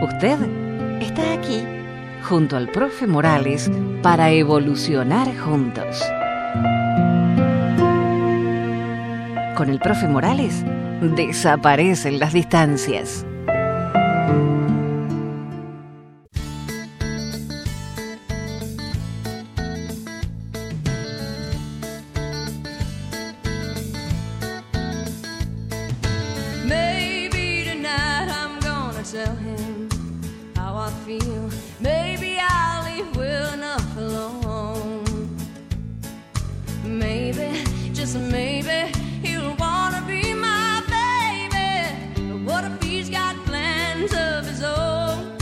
Usted 0.00 0.38
está 1.00 1.32
aquí 1.32 1.64
junto 2.26 2.56
al 2.56 2.68
profe 2.68 3.06
Morales 3.06 3.70
para 4.02 4.32
evolucionar 4.32 5.28
juntos. 5.38 6.02
Con 9.56 9.70
el 9.70 9.78
profe 9.78 10.08
Morales 10.08 10.64
desaparecen 11.14 12.18
las 12.18 12.32
distancias. 12.32 13.24
just 38.06 38.20
maybe 38.30 38.92
he'll 39.20 39.56
wanna 39.56 40.00
be 40.06 40.32
my 40.32 40.80
baby. 40.96 41.90
But 42.14 42.40
what 42.48 42.62
if 42.64 42.80
he's 42.80 43.10
got 43.10 43.34
plans 43.44 44.12
of 44.14 44.46
his 44.46 44.62
own? 44.62 45.34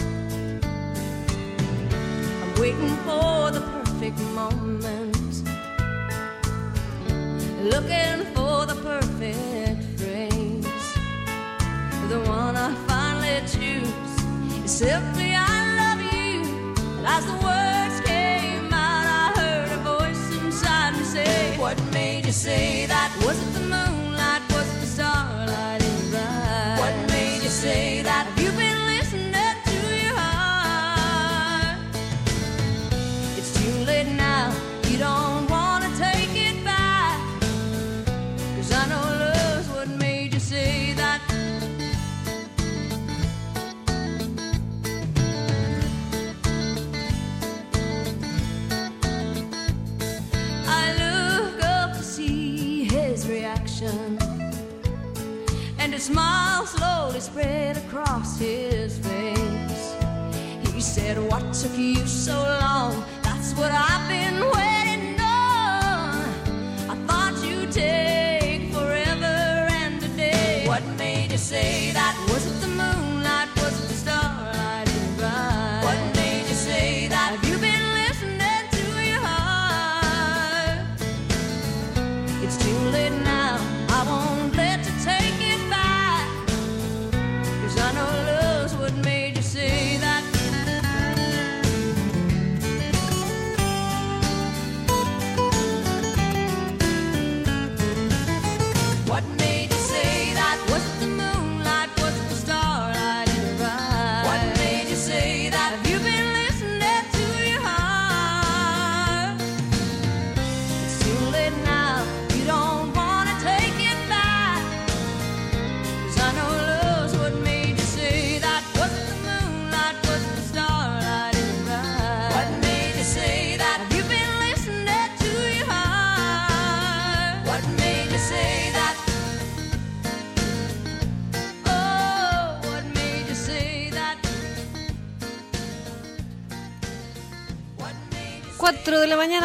I'm 2.43 2.55
waiting 2.63 2.97
for 3.07 3.51
the 3.51 3.61
perfect 3.61 4.19
moment, 4.41 5.43
looking 7.73 8.19
for 8.35 8.65
the 8.65 8.77
perfect 8.83 9.83
frame. 10.01 10.63
The 12.09 12.21
one 12.27 12.57
I 12.57 12.73
finally 12.89 13.41
choose 13.55 14.65
is 14.65 14.71
simply 14.71 15.35
I 15.35 15.55
love 15.81 16.01
you. 16.15 16.25
De 22.43 22.89
la 22.89 23.11
mañana, 23.21 23.74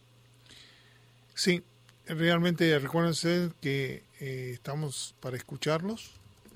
Sí, 1.34 1.62
realmente 2.06 2.78
recuérdense 2.78 3.52
que 3.62 4.02
eh, 4.20 4.50
estamos 4.52 5.14
para 5.20 5.38
escucharlos, 5.38 6.10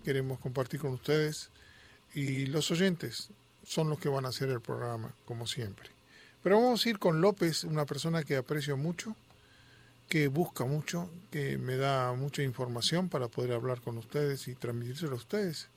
queremos 0.04 0.38
compartir 0.38 0.80
con 0.80 0.92
ustedes 0.92 1.48
y 2.14 2.44
los 2.46 2.70
oyentes 2.70 3.30
son 3.64 3.88
los 3.88 3.98
que 3.98 4.10
van 4.10 4.26
a 4.26 4.28
hacer 4.28 4.50
el 4.50 4.60
programa, 4.60 5.14
como 5.24 5.46
siempre. 5.46 5.95
Pero 6.46 6.60
vamos 6.60 6.86
a 6.86 6.88
ir 6.88 7.00
con 7.00 7.20
López, 7.20 7.64
una 7.64 7.86
persona 7.86 8.22
que 8.22 8.36
aprecio 8.36 8.76
mucho, 8.76 9.16
que 10.08 10.28
busca 10.28 10.64
mucho, 10.64 11.10
que 11.32 11.58
me 11.58 11.76
da 11.76 12.12
mucha 12.12 12.44
información 12.44 13.08
para 13.08 13.26
poder 13.26 13.54
hablar 13.54 13.80
con 13.80 13.98
ustedes 13.98 14.46
y 14.46 14.54
transmitírselo 14.54 15.14
a 15.14 15.16
ustedes. 15.16 15.68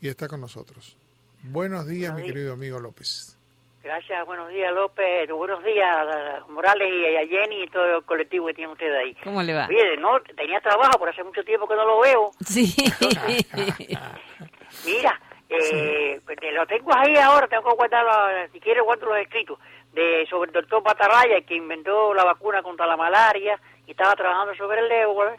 Y 0.00 0.08
está 0.08 0.26
con 0.26 0.40
nosotros. 0.40 0.96
Buenos 1.42 1.86
días, 1.86 2.14
mi 2.14 2.22
querido 2.22 2.54
amigo 2.54 2.80
López. 2.80 3.36
Gracias, 3.84 4.24
buenos 4.24 4.48
días 4.48 4.72
López, 4.72 5.30
buenos 5.30 5.62
días 5.62 5.86
a 5.86 6.46
Morales 6.48 6.90
y 6.90 7.16
a 7.16 7.26
Jenny 7.28 7.64
y 7.64 7.68
todo 7.68 7.98
el 7.98 8.04
colectivo 8.04 8.46
que 8.46 8.54
tienen 8.54 8.72
ustedes 8.72 8.96
ahí. 8.96 9.14
¿Cómo 9.22 9.42
le 9.42 9.52
va? 9.52 9.66
Oye, 9.66 9.98
no, 9.98 10.18
tenía 10.34 10.62
trabajo, 10.62 10.98
por 10.98 11.10
hace 11.10 11.24
mucho 11.24 11.44
tiempo 11.44 11.68
que 11.68 11.74
no 11.74 11.84
lo 11.84 12.00
veo. 12.00 12.30
Sí. 12.40 12.74
Mira, 14.86 15.20
eh, 15.50 16.22
pues, 16.24 16.38
lo 16.54 16.66
tengo 16.66 16.90
ahí 16.96 17.16
ahora, 17.16 17.46
tengo 17.48 17.68
que 17.68 17.76
guardarlo, 17.76 18.50
si 18.50 18.60
quiere 18.60 18.80
guardo 18.80 19.04
los 19.06 19.18
escritos 19.18 19.58
de 19.96 20.26
sobre 20.28 20.50
el 20.50 20.54
doctor 20.54 20.82
Patarraya, 20.82 21.40
que 21.40 21.56
inventó 21.56 22.12
la 22.12 22.24
vacuna 22.24 22.62
contra 22.62 22.86
la 22.86 22.96
malaria 22.96 23.58
y 23.86 23.92
estaba 23.92 24.14
trabajando 24.14 24.54
sobre 24.54 24.80
el 24.80 24.92
ébola. 24.92 25.36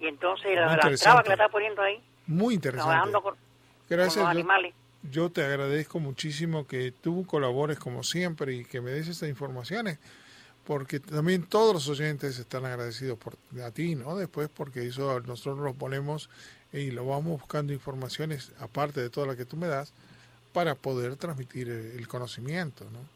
Y 0.00 0.06
entonces 0.06 0.56
la, 0.56 0.76
traba 0.96 1.22
que 1.22 1.28
le 1.28 1.34
está 1.34 1.48
poniendo 1.48 1.82
ahí. 1.82 2.02
Muy 2.26 2.54
interesante. 2.54 2.90
Trabajando 2.90 3.22
con, 3.22 3.36
Gracias, 3.88 4.16
los 4.16 4.26
animales. 4.26 4.74
Yo, 5.02 5.30
te 5.30 5.44
agradezco 5.44 6.00
muchísimo 6.00 6.66
que 6.66 6.92
tú 6.92 7.26
colabores 7.26 7.78
como 7.78 8.02
siempre 8.02 8.54
y 8.54 8.64
que 8.64 8.80
me 8.80 8.90
des 8.90 9.06
estas 9.06 9.28
informaciones, 9.28 9.98
porque 10.66 10.98
también 10.98 11.46
todos 11.46 11.74
los 11.74 11.88
oyentes 11.90 12.38
están 12.38 12.64
agradecidos 12.64 13.18
por 13.18 13.36
a 13.62 13.70
ti, 13.70 13.94
¿no? 13.94 14.16
Después 14.16 14.48
porque 14.48 14.86
eso 14.86 15.20
nosotros 15.20 15.58
lo 15.58 15.74
ponemos 15.74 16.30
y 16.72 16.90
lo 16.90 17.04
vamos 17.04 17.38
buscando 17.38 17.74
informaciones 17.74 18.52
aparte 18.60 19.02
de 19.02 19.10
toda 19.10 19.26
la 19.26 19.36
que 19.36 19.44
tú 19.44 19.58
me 19.58 19.66
das 19.66 19.92
para 20.54 20.74
poder 20.74 21.16
transmitir 21.16 21.68
el 21.68 22.08
conocimiento, 22.08 22.86
¿no? 22.90 23.13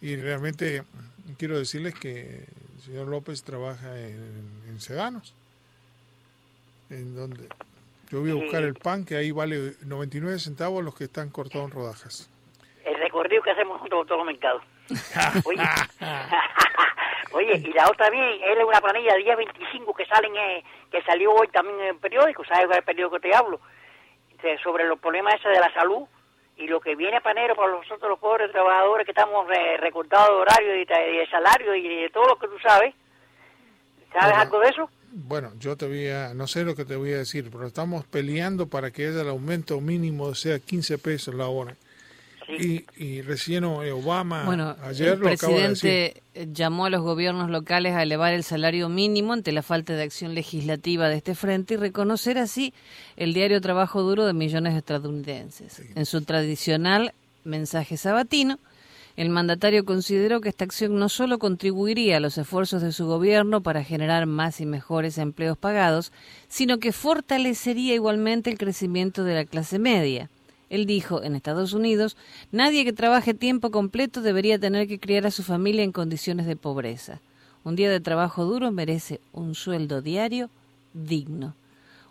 Y 0.00 0.16
realmente 0.16 0.82
quiero 1.38 1.58
decirles 1.58 1.94
que 1.94 2.44
el 2.76 2.82
señor 2.82 3.08
López 3.08 3.42
trabaja 3.42 3.98
en, 3.98 4.62
en 4.68 4.80
Sedanos, 4.80 5.34
en 6.90 7.16
donde 7.16 7.48
yo 8.10 8.20
voy 8.20 8.30
a 8.30 8.34
buscar 8.34 8.62
el 8.62 8.74
pan, 8.74 9.04
que 9.04 9.16
ahí 9.16 9.32
vale 9.32 9.74
99 9.84 10.38
centavos 10.38 10.82
los 10.82 10.94
que 10.94 11.04
están 11.04 11.28
cortados 11.30 11.68
en 11.68 11.74
rodajas. 11.74 12.30
El 12.84 12.98
recorrido 12.98 13.42
que 13.42 13.50
hacemos 13.50 13.80
junto 13.80 13.98
con 13.98 14.06
todos 14.06 14.18
los 14.18 14.26
mercados. 14.26 14.62
Oye, 15.44 15.62
Oye, 17.32 17.58
y 17.58 17.72
la 17.74 17.84
otra 17.90 18.08
bien, 18.08 18.24
él 18.24 18.58
es 18.58 18.64
una 18.64 18.80
planilla 18.80 19.12
de 19.12 19.24
día 19.24 19.36
25 19.36 19.92
que 19.92 20.06
salen, 20.06 20.34
eh, 20.34 20.64
que 20.90 21.02
salió 21.02 21.32
hoy 21.32 21.48
también 21.48 21.78
en 21.80 21.86
el 21.88 21.96
periódico, 21.96 22.42
¿sabes 22.46 22.74
el 22.74 22.82
periódico 22.82 23.16
que 23.16 23.28
te 23.28 23.36
hablo? 23.36 23.60
sobre 24.62 24.86
los 24.86 25.00
problemas 25.00 25.34
ese 25.34 25.48
de 25.48 25.58
la 25.58 25.72
salud 25.74 26.06
y 26.58 26.66
lo 26.66 26.80
que 26.80 26.96
viene 26.96 27.20
panero 27.20 27.54
para 27.54 27.72
nosotros 27.72 28.10
los 28.10 28.18
pobres 28.18 28.50
trabajadores 28.50 29.04
que 29.04 29.12
estamos 29.12 29.46
recortados 29.78 30.28
de 30.28 30.34
horario 30.34 30.74
y 30.74 30.84
de, 30.84 31.26
salario 31.30 31.74
y 31.74 32.02
de 32.02 32.10
todo 32.10 32.26
lo 32.26 32.38
que 32.38 32.48
tú 32.48 32.58
sabes. 32.58 32.94
¿Sabes 34.12 34.36
algo 34.36 34.58
de 34.60 34.68
eso? 34.68 34.90
Bueno, 35.10 35.52
yo 35.58 35.76
te 35.76 35.86
voy 35.86 36.08
a, 36.08 36.34
no 36.34 36.46
sé 36.46 36.64
lo 36.64 36.74
que 36.74 36.84
te 36.84 36.96
voy 36.96 37.12
a 37.12 37.18
decir, 37.18 37.48
pero 37.50 37.66
estamos 37.66 38.04
peleando 38.04 38.66
para 38.66 38.90
que 38.90 39.06
haya 39.06 39.20
el 39.20 39.28
aumento 39.28 39.80
mínimo 39.80 40.34
sea 40.34 40.58
15 40.58 40.98
pesos 40.98 41.34
la 41.34 41.46
hora. 41.46 41.76
Y, 42.48 43.20
recién 43.22 43.64
Obama 43.64 44.44
bueno, 44.44 44.74
ayer 44.82 45.08
el 45.08 45.18
presidente 45.18 46.22
llamó 46.50 46.86
a 46.86 46.90
los 46.90 47.02
gobiernos 47.02 47.50
locales 47.50 47.94
a 47.94 48.02
elevar 48.02 48.32
el 48.32 48.42
salario 48.42 48.88
mínimo 48.88 49.34
ante 49.34 49.52
la 49.52 49.62
falta 49.62 49.94
de 49.94 50.02
acción 50.02 50.34
legislativa 50.34 51.08
de 51.08 51.16
este 51.16 51.34
frente 51.34 51.74
y 51.74 51.76
reconocer 51.76 52.38
así 52.38 52.72
el 53.16 53.34
diario 53.34 53.60
trabajo 53.60 54.02
duro 54.02 54.24
de 54.24 54.32
millones 54.32 54.72
de 54.72 54.78
estadounidenses. 54.78 55.82
En 55.94 56.06
su 56.06 56.22
tradicional 56.22 57.12
mensaje 57.44 57.98
sabatino, 57.98 58.58
el 59.18 59.30
mandatario 59.30 59.84
consideró 59.84 60.40
que 60.40 60.48
esta 60.48 60.64
acción 60.64 60.96
no 60.96 61.08
solo 61.08 61.38
contribuiría 61.38 62.16
a 62.16 62.20
los 62.20 62.38
esfuerzos 62.38 62.82
de 62.82 62.92
su 62.92 63.06
gobierno 63.06 63.62
para 63.62 63.82
generar 63.84 64.26
más 64.26 64.60
y 64.60 64.66
mejores 64.66 65.18
empleos 65.18 65.58
pagados, 65.58 66.12
sino 66.46 66.78
que 66.78 66.92
fortalecería 66.92 67.94
igualmente 67.94 68.48
el 68.48 68.58
crecimiento 68.58 69.24
de 69.24 69.34
la 69.34 69.44
clase 69.44 69.78
media. 69.78 70.30
Él 70.70 70.86
dijo, 70.86 71.22
en 71.22 71.34
Estados 71.34 71.72
Unidos, 71.72 72.16
nadie 72.52 72.84
que 72.84 72.92
trabaje 72.92 73.34
tiempo 73.34 73.70
completo 73.70 74.20
debería 74.20 74.58
tener 74.58 74.86
que 74.88 74.98
criar 74.98 75.26
a 75.26 75.30
su 75.30 75.42
familia 75.42 75.82
en 75.82 75.92
condiciones 75.92 76.46
de 76.46 76.56
pobreza. 76.56 77.20
Un 77.64 77.76
día 77.76 77.90
de 77.90 78.00
trabajo 78.00 78.44
duro 78.44 78.70
merece 78.70 79.20
un 79.32 79.54
sueldo 79.54 80.02
diario 80.02 80.50
digno. 80.94 81.54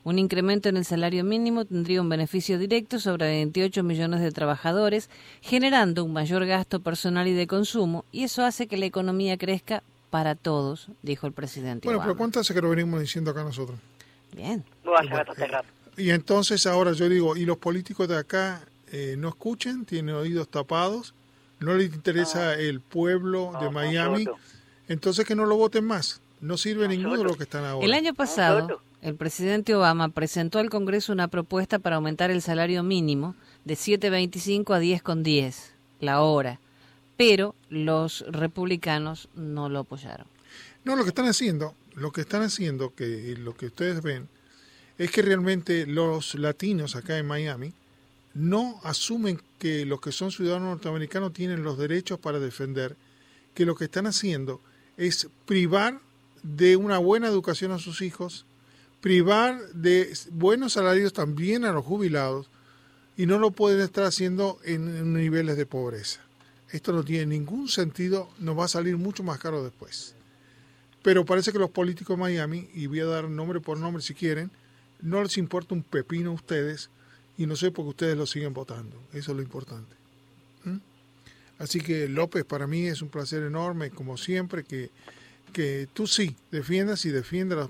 Un 0.03 0.19
incremento 0.19 0.69
en 0.69 0.77
el 0.77 0.85
salario 0.85 1.23
mínimo 1.23 1.65
tendría 1.65 2.01
un 2.01 2.07
beneficio 2.07 2.57
directo 2.57 2.99
sobre 2.99 3.27
28 3.27 3.83
millones 3.83 4.21
de 4.21 4.31
trabajadores, 4.31 5.09
generando 5.41 6.05
un 6.05 6.13
mayor 6.13 6.45
gasto 6.45 6.79
personal 6.79 7.27
y 7.27 7.33
de 7.33 7.45
consumo, 7.45 8.05
y 8.11 8.23
eso 8.23 8.45
hace 8.45 8.67
que 8.67 8.77
la 8.77 8.85
economía 8.85 9.37
crezca 9.37 9.83
para 10.09 10.35
todos, 10.35 10.87
dijo 11.01 11.27
el 11.27 11.33
presidente. 11.33 11.87
Bueno, 11.87 12.01
pero 12.01 12.15
¿cuánto 12.15 12.39
hace 12.39 12.53
que 12.53 12.61
lo 12.61 12.69
venimos 12.69 13.01
diciendo 13.01 13.31
acá 13.31 13.43
nosotros? 13.43 13.77
Bien. 14.33 14.63
Y 15.97 16.11
entonces 16.11 16.67
ahora 16.67 16.93
yo 16.93 17.09
digo, 17.09 17.35
¿y 17.35 17.45
los 17.45 17.57
políticos 17.57 18.07
de 18.07 18.17
acá 18.17 18.61
eh, 18.91 19.15
no 19.17 19.29
escuchen? 19.29 19.83
¿Tienen 19.85 20.15
oídos 20.15 20.47
tapados? 20.47 21.13
¿No 21.59 21.73
les 21.73 21.93
interesa 21.93 22.53
el 22.53 22.81
pueblo 22.81 23.51
de 23.59 23.71
Miami? 23.71 24.27
Entonces 24.87 25.25
que 25.25 25.35
no 25.35 25.45
lo 25.45 25.57
voten 25.57 25.85
más. 25.85 26.21
No 26.39 26.55
sirve 26.55 26.87
ninguno 26.87 27.17
de 27.17 27.23
los 27.23 27.35
que 27.35 27.43
están 27.43 27.65
ahora. 27.65 27.83
El 27.83 27.93
año 27.93 28.13
pasado, 28.13 28.81
el 29.01 29.15
presidente 29.15 29.73
Obama 29.73 30.09
presentó 30.09 30.59
al 30.59 30.69
Congreso 30.69 31.11
una 31.11 31.27
propuesta 31.27 31.79
para 31.79 31.95
aumentar 31.95 32.29
el 32.29 32.43
salario 32.43 32.83
mínimo 32.83 33.35
de 33.65 33.73
7.25 33.73 34.75
a 34.75 34.79
10.10 34.79 35.55
la 35.99 36.21
hora, 36.21 36.59
pero 37.17 37.55
los 37.69 38.23
republicanos 38.29 39.29
no 39.35 39.67
lo 39.67 39.79
apoyaron. 39.79 40.27
No, 40.85 40.95
lo 40.95 41.03
que 41.03 41.09
están 41.09 41.25
haciendo, 41.27 41.73
lo 41.95 42.11
que 42.11 42.21
están 42.21 42.43
haciendo, 42.43 42.93
que 42.93 43.35
lo 43.37 43.55
que 43.55 43.65
ustedes 43.65 44.03
ven, 44.03 44.29
es 44.97 45.11
que 45.11 45.21
realmente 45.21 45.85
los 45.85 46.35
latinos 46.35 46.95
acá 46.95 47.17
en 47.17 47.27
Miami 47.27 47.73
no 48.33 48.79
asumen 48.83 49.41
que 49.57 49.85
los 49.85 49.99
que 50.01 50.11
son 50.11 50.31
ciudadanos 50.31 50.69
norteamericanos 50.69 51.33
tienen 51.33 51.63
los 51.63 51.77
derechos 51.77 52.19
para 52.19 52.39
defender, 52.39 52.95
que 53.53 53.65
lo 53.65 53.75
que 53.75 53.85
están 53.85 54.05
haciendo 54.05 54.61
es 54.95 55.27
privar 55.45 55.99
de 56.43 56.75
una 56.75 56.97
buena 56.97 57.27
educación 57.27 57.71
a 57.71 57.79
sus 57.79 58.01
hijos, 58.01 58.45
privar 59.01 59.59
de 59.73 60.15
buenos 60.31 60.73
salarios 60.73 61.13
también 61.13 61.65
a 61.65 61.71
los 61.71 61.85
jubilados 61.85 62.49
y 63.15 63.25
no 63.25 63.39
lo 63.39 63.51
pueden 63.51 63.81
estar 63.81 64.03
haciendo 64.03 64.59
en, 64.63 65.13
niveles 65.13 65.57
de 65.57 65.65
pobreza. 65.65 66.21
Esto 66.71 66.91
no 66.93 67.03
tiene 67.03 67.25
ningún 67.25 67.67
sentido, 67.69 68.29
nos 68.39 68.57
va 68.57 68.65
a 68.65 68.69
salir 68.69 68.97
mucho 68.97 69.23
más 69.23 69.39
caro 69.39 69.63
después. 69.63 70.15
Pero 71.01 71.25
parece 71.25 71.51
que 71.51 71.59
los 71.59 71.71
políticos 71.71 72.17
de 72.17 72.21
Miami, 72.21 72.69
y 72.73 72.87
voy 72.87 72.99
a 72.99 73.05
dar 73.05 73.29
nombre 73.29 73.61
por 73.61 73.77
nombre 73.77 74.03
si 74.03 74.13
quieren, 74.13 74.51
no 75.01 75.21
les 75.23 75.37
importa 75.37 75.73
un 75.73 75.83
pepino 75.83 76.31
a 76.31 76.33
ustedes 76.33 76.89
y 77.37 77.45
no 77.45 77.55
sé 77.55 77.71
por 77.71 77.85
qué 77.85 77.89
ustedes 77.89 78.17
lo 78.17 78.25
siguen 78.25 78.53
votando. 78.53 78.97
Eso 79.13 79.31
es 79.31 79.37
lo 79.37 79.41
importante. 79.41 79.95
¿Mm? 80.63 80.77
Así 81.59 81.81
que 81.81 82.07
López, 82.07 82.45
para 82.45 82.67
mí 82.67 82.87
es 82.87 83.01
un 83.01 83.09
placer 83.09 83.43
enorme, 83.43 83.89
como 83.91 84.17
siempre, 84.17 84.63
que, 84.63 84.89
que 85.53 85.87
tú 85.93 86.07
sí 86.07 86.35
defiendas 86.51 87.05
y 87.05 87.09
defiendas, 87.09 87.69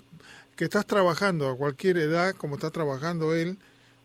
que 0.56 0.65
estás 0.65 0.85
trabajando 0.85 1.50
a 1.50 1.56
cualquier 1.56 1.97
edad, 1.97 2.35
como 2.35 2.56
está 2.56 2.71
trabajando 2.71 3.35
él, 3.35 3.57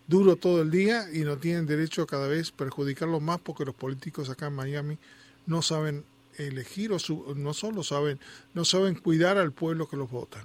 duro 0.06 0.36
todo 0.36 0.62
el 0.62 0.70
día 0.70 1.06
y 1.12 1.20
no 1.20 1.38
tienen 1.38 1.66
derecho 1.66 2.02
a 2.02 2.06
cada 2.06 2.28
vez 2.28 2.50
perjudicarlo 2.50 3.20
más 3.20 3.40
porque 3.40 3.64
los 3.64 3.74
políticos 3.74 4.28
acá 4.28 4.48
en 4.48 4.54
Miami 4.54 4.98
no 5.46 5.62
saben 5.62 6.04
elegir 6.36 6.92
o 6.92 6.98
no 7.34 7.54
solo 7.54 7.82
saben, 7.82 8.18
no 8.54 8.64
saben 8.64 8.94
cuidar 8.94 9.38
al 9.38 9.52
pueblo 9.52 9.88
que 9.88 9.96
los 9.96 10.10
votan. 10.10 10.44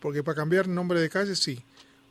Porque 0.00 0.22
para 0.22 0.36
cambiar 0.36 0.68
nombre 0.68 1.00
de 1.00 1.10
calle 1.10 1.34
sí, 1.34 1.62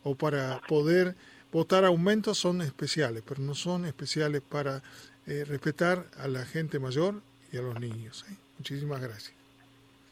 o 0.08 0.16
para 0.16 0.60
poder 0.68 1.16
votar 1.52 1.84
aumentos 1.84 2.38
son 2.38 2.62
especiales, 2.62 3.24
pero 3.28 3.42
no 3.42 3.54
son 3.56 3.86
especiales 3.86 4.42
para 4.42 4.82
eh, 5.26 5.44
respetar 5.46 6.06
a 6.18 6.28
la 6.28 6.46
gente 6.46 6.80
mayor 6.80 7.22
y 7.52 7.58
a 7.58 7.62
los 7.62 7.80
niños. 7.80 8.26
¿eh? 8.30 8.36
Muchísimas 8.58 9.02
gracias. 9.02 9.34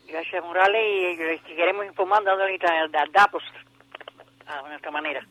Gracias, 0.08 0.44
Morales, 0.44 1.18
y 1.50 1.56
queremos 1.56 1.86
informar 1.86 2.28
ahorita 2.28 2.68
datos 3.14 3.44
a 4.46 4.68
nuestra 4.68 4.92
manera. 4.92 5.26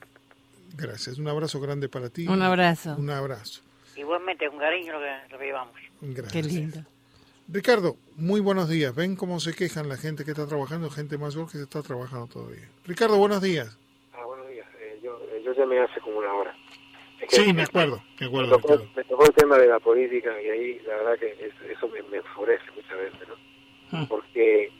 Gracias, 0.77 1.19
un 1.19 1.29
abrazo 1.29 1.61
grande 1.61 1.89
para 1.89 2.09
ti. 2.09 2.27
Un 2.27 2.43
abrazo. 2.43 2.97
Un 2.97 3.11
abrazo. 3.11 3.63
Igualmente, 3.97 4.49
un 4.49 4.59
cariño 4.59 4.95
lo 4.95 4.99
que, 4.99 5.33
lo 5.33 5.39
que 5.39 5.45
llevamos. 5.45 5.75
Gracias. 6.01 6.33
Qué 6.33 6.43
lindo. 6.43 6.81
Ricardo, 7.47 7.97
muy 8.17 8.41
buenos 8.41 8.69
días. 8.69 8.95
Ven 8.95 9.15
cómo 9.15 9.39
se 9.39 9.55
quejan 9.55 9.89
la 9.89 9.97
gente 9.97 10.25
que 10.25 10.33
está 10.33 10.47
trabajando, 10.49 10.91
gente 10.91 11.19
mayor 11.19 11.47
que 11.47 11.59
se 11.59 11.65
está 11.65 11.83
trabajando 11.83 12.27
todavía. 12.27 12.69
Ricardo, 12.87 13.19
buenos 13.19 13.43
días 13.43 13.79
yo 15.55 15.63
llamé 15.63 15.81
hace 15.81 16.01
como 16.01 16.19
una 16.19 16.33
hora. 16.33 16.55
sí, 17.29 17.53
me 17.53 17.63
acuerdo, 17.63 18.03
me 18.19 18.27
acuerdo. 18.27 18.59
Me 18.97 19.05
tocó, 19.05 19.27
el 19.27 19.33
tema 19.33 19.59
de 19.59 19.69
la 19.69 19.79
política 19.79 20.31
y 20.43 20.49
ahí 20.49 20.79
la 20.87 20.97
verdad 20.97 21.19
que 21.19 21.53
eso, 21.71 21.89
me, 21.89 22.03
me, 22.11 22.19
enfurece 22.19 22.65
muchas 22.75 22.99
veces, 22.99 23.29
¿no? 23.29 23.35
Ah. 23.93 24.07
Porque 24.09 24.71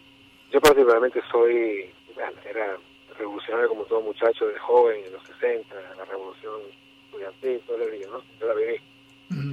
yo 0.51 0.61
particularmente 0.61 1.21
soy, 1.31 1.91
era 2.49 2.77
revolucionario 3.19 3.69
como 3.69 3.85
todo 3.85 4.01
muchacho 4.01 4.47
de 4.47 4.59
joven 4.59 5.05
en 5.05 5.13
los 5.13 5.23
60, 5.25 5.75
la 5.97 6.05
revolución 6.05 6.61
estudiantil, 7.07 7.61
todo 7.67 7.83
el 7.83 7.99
día, 7.99 8.09
¿no? 8.09 8.23
Yo 8.41 8.49
la 8.49 8.55
viví. 8.55 8.81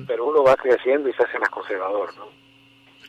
Pero 0.06 0.26
uno 0.26 0.44
va 0.44 0.56
creciendo 0.56 1.10
y 1.10 1.14
se 1.14 1.24
hace 1.24 1.40
más 1.40 1.50
conservador, 1.50 2.16
¿no? 2.18 2.28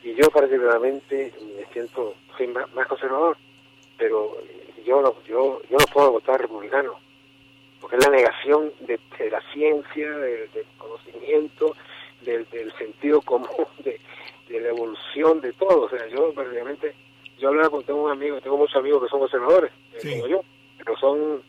Y 0.03 0.15
yo 0.15 0.29
particularmente 0.31 1.33
me 1.55 1.65
siento, 1.71 2.15
soy 2.35 2.47
más, 2.47 2.87
conservador, 2.87 3.37
pero 3.97 4.37
yo 4.85 5.01
no, 5.01 5.13
yo, 5.23 5.61
yo 5.69 5.77
no 5.77 5.85
puedo 5.93 6.13
votar 6.13 6.41
republicano 6.41 6.97
es 7.93 8.05
la 8.05 8.11
negación 8.11 8.71
de, 8.81 8.99
la 9.29 9.41
ciencia, 9.53 10.09
del, 10.11 10.49
conocimiento, 10.77 11.75
del, 12.21 12.73
sentido 12.77 13.21
común, 13.21 13.67
de, 13.83 14.59
la 14.59 14.69
evolución 14.69 15.41
de 15.41 15.53
todo. 15.53 15.81
O 15.81 15.89
sea, 15.89 16.07
yo 16.07 16.33
prácticamente, 16.33 16.93
yo 17.39 17.49
hablaba 17.49 17.69
con, 17.69 17.83
tengo 17.83 18.03
un 18.03 18.11
amigo, 18.11 18.41
tengo 18.41 18.57
muchos 18.57 18.75
amigos 18.77 19.03
que 19.03 19.09
son 19.09 19.19
conservadores, 19.19 19.71
eh, 19.93 20.11
como 20.11 20.27
yo, 20.27 20.41
pero 20.77 20.97
son 20.97 21.43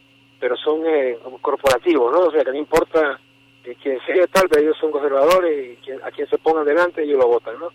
pero 0.45 0.57
son 0.57 0.83
eh, 0.87 1.17
corporativos, 1.41 2.13
¿no? 2.13 2.27
O 2.27 2.31
sea, 2.31 2.45
que 2.45 2.51
no 2.51 2.59
importa 2.59 3.19
que 3.63 3.75
quien 3.77 3.99
sea 4.05 4.27
tal, 4.27 4.47
pero 4.51 4.61
ellos 4.61 4.77
son 4.79 4.91
conservadores 4.91 5.79
y 5.87 5.91
a 5.91 6.11
quien 6.11 6.29
se 6.29 6.37
pongan 6.37 6.67
delante 6.67 7.03
ellos 7.03 7.19
lo 7.19 7.29
votan, 7.29 7.59
¿no? 7.59 7.71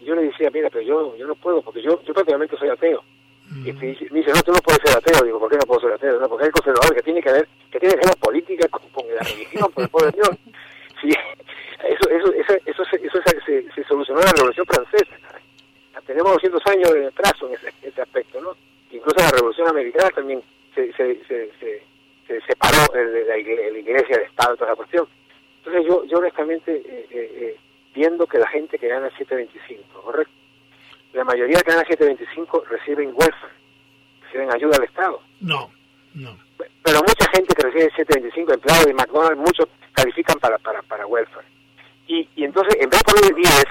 Y 0.00 0.04
yo 0.04 0.16
le 0.16 0.22
decía, 0.22 0.50
mira, 0.50 0.68
pero 0.68 0.82
yo, 0.82 1.16
yo 1.16 1.28
no 1.28 1.36
puedo, 1.36 1.62
porque 1.62 1.80
yo, 1.80 2.02
yo 2.02 2.12
prácticamente 2.12 2.56
soy 2.56 2.70
ateo. 2.70 3.04
Y 3.50 3.72
me 3.72 3.86
dice, 3.88 4.32
no, 4.32 4.42
tú 4.42 4.52
no 4.52 4.60
puedes 4.60 4.80
ser 4.82 4.96
ateo. 4.96 5.24
Digo, 5.24 5.38
¿por 5.38 5.50
qué 5.50 5.56
no 5.56 5.66
puedo 5.66 5.80
ser 5.80 5.92
ateo? 5.92 6.20
No, 6.20 6.28
porque 6.28 6.46
hay 6.46 6.50
conservador 6.50 6.94
que 6.94 7.02
tiene 7.02 7.22
que 7.22 7.32
ver, 7.32 7.48
que 7.70 7.80
tiene 7.80 7.94
que 7.94 8.00
ver 8.00 8.14
la 8.14 8.20
política 8.20 8.68
con, 8.68 8.82
la 9.14 9.22
religión, 9.22 9.72
por 9.72 9.84
el 9.84 9.90
poder 9.90 10.12
de 10.12 10.22
Dios. 10.22 10.30
Sí, 11.00 11.10
eso, 11.10 12.10
eso, 12.10 12.32
eso, 12.32 12.54
eso, 12.66 12.82
eso, 12.82 13.22
se, 13.46 13.70
se, 13.70 13.84
solucionó 13.84 14.18
en 14.18 14.26
la 14.26 14.32
Revolución 14.32 14.66
Francesa. 14.66 15.14
Tenemos 16.04 16.32
200 16.32 16.66
años 16.66 16.92
de 16.92 17.06
atraso 17.06 17.46
en 17.46 17.54
ese, 17.54 17.72
ese 17.82 18.02
aspecto, 18.02 18.40
¿no? 18.40 18.56
Incluso 18.90 19.14
la 19.20 19.30
Revolución 19.30 19.68
Americana 19.68 20.10
también 20.10 20.42
se, 20.74 20.92
se, 20.94 21.24
se, 21.26 21.52
se, 22.26 22.40
separó 22.40 22.92
de 22.92 23.24
la, 23.26 23.38
iglesia, 23.38 24.18
de 24.18 24.24
Estado, 24.24 24.56
toda 24.56 24.70
la 24.70 24.76
cuestión. 24.76 25.06
Entonces 25.58 25.84
yo, 25.86 26.04
yo 26.06 26.18
honestamente 26.18 26.82
eh, 26.84 27.06
eh, 27.10 27.32
eh 27.36 27.56
viendo 27.98 28.26
que 28.26 28.38
la 28.38 28.48
gente 28.48 28.78
que 28.78 28.86
gana 28.86 29.10
725, 29.18 29.58
¿correcto? 29.58 29.66
La 29.66 29.67
mayoría 31.28 31.60
que 31.60 31.70
gana 31.70 31.84
725 31.86 32.64
reciben 32.68 33.12
welfare, 33.14 33.52
reciben 34.24 34.52
ayuda 34.52 34.76
al 34.76 34.84
Estado. 34.84 35.22
No, 35.40 35.70
no. 36.14 36.36
Pero 36.82 37.00
mucha 37.00 37.30
gente 37.34 37.54
que 37.54 37.62
recibe 37.62 37.90
725, 37.96 38.54
empleados 38.54 38.86
de 38.86 38.94
McDonald's, 38.94 39.38
muchos 39.38 39.68
califican 39.92 40.38
para, 40.40 40.58
para, 40.58 40.82
para 40.82 41.06
welfare. 41.06 41.46
Y, 42.06 42.28
y 42.34 42.44
entonces, 42.44 42.74
en 42.80 42.88
vez 42.88 43.00
de 43.00 43.12
poner 43.12 43.34
10, 43.34 43.64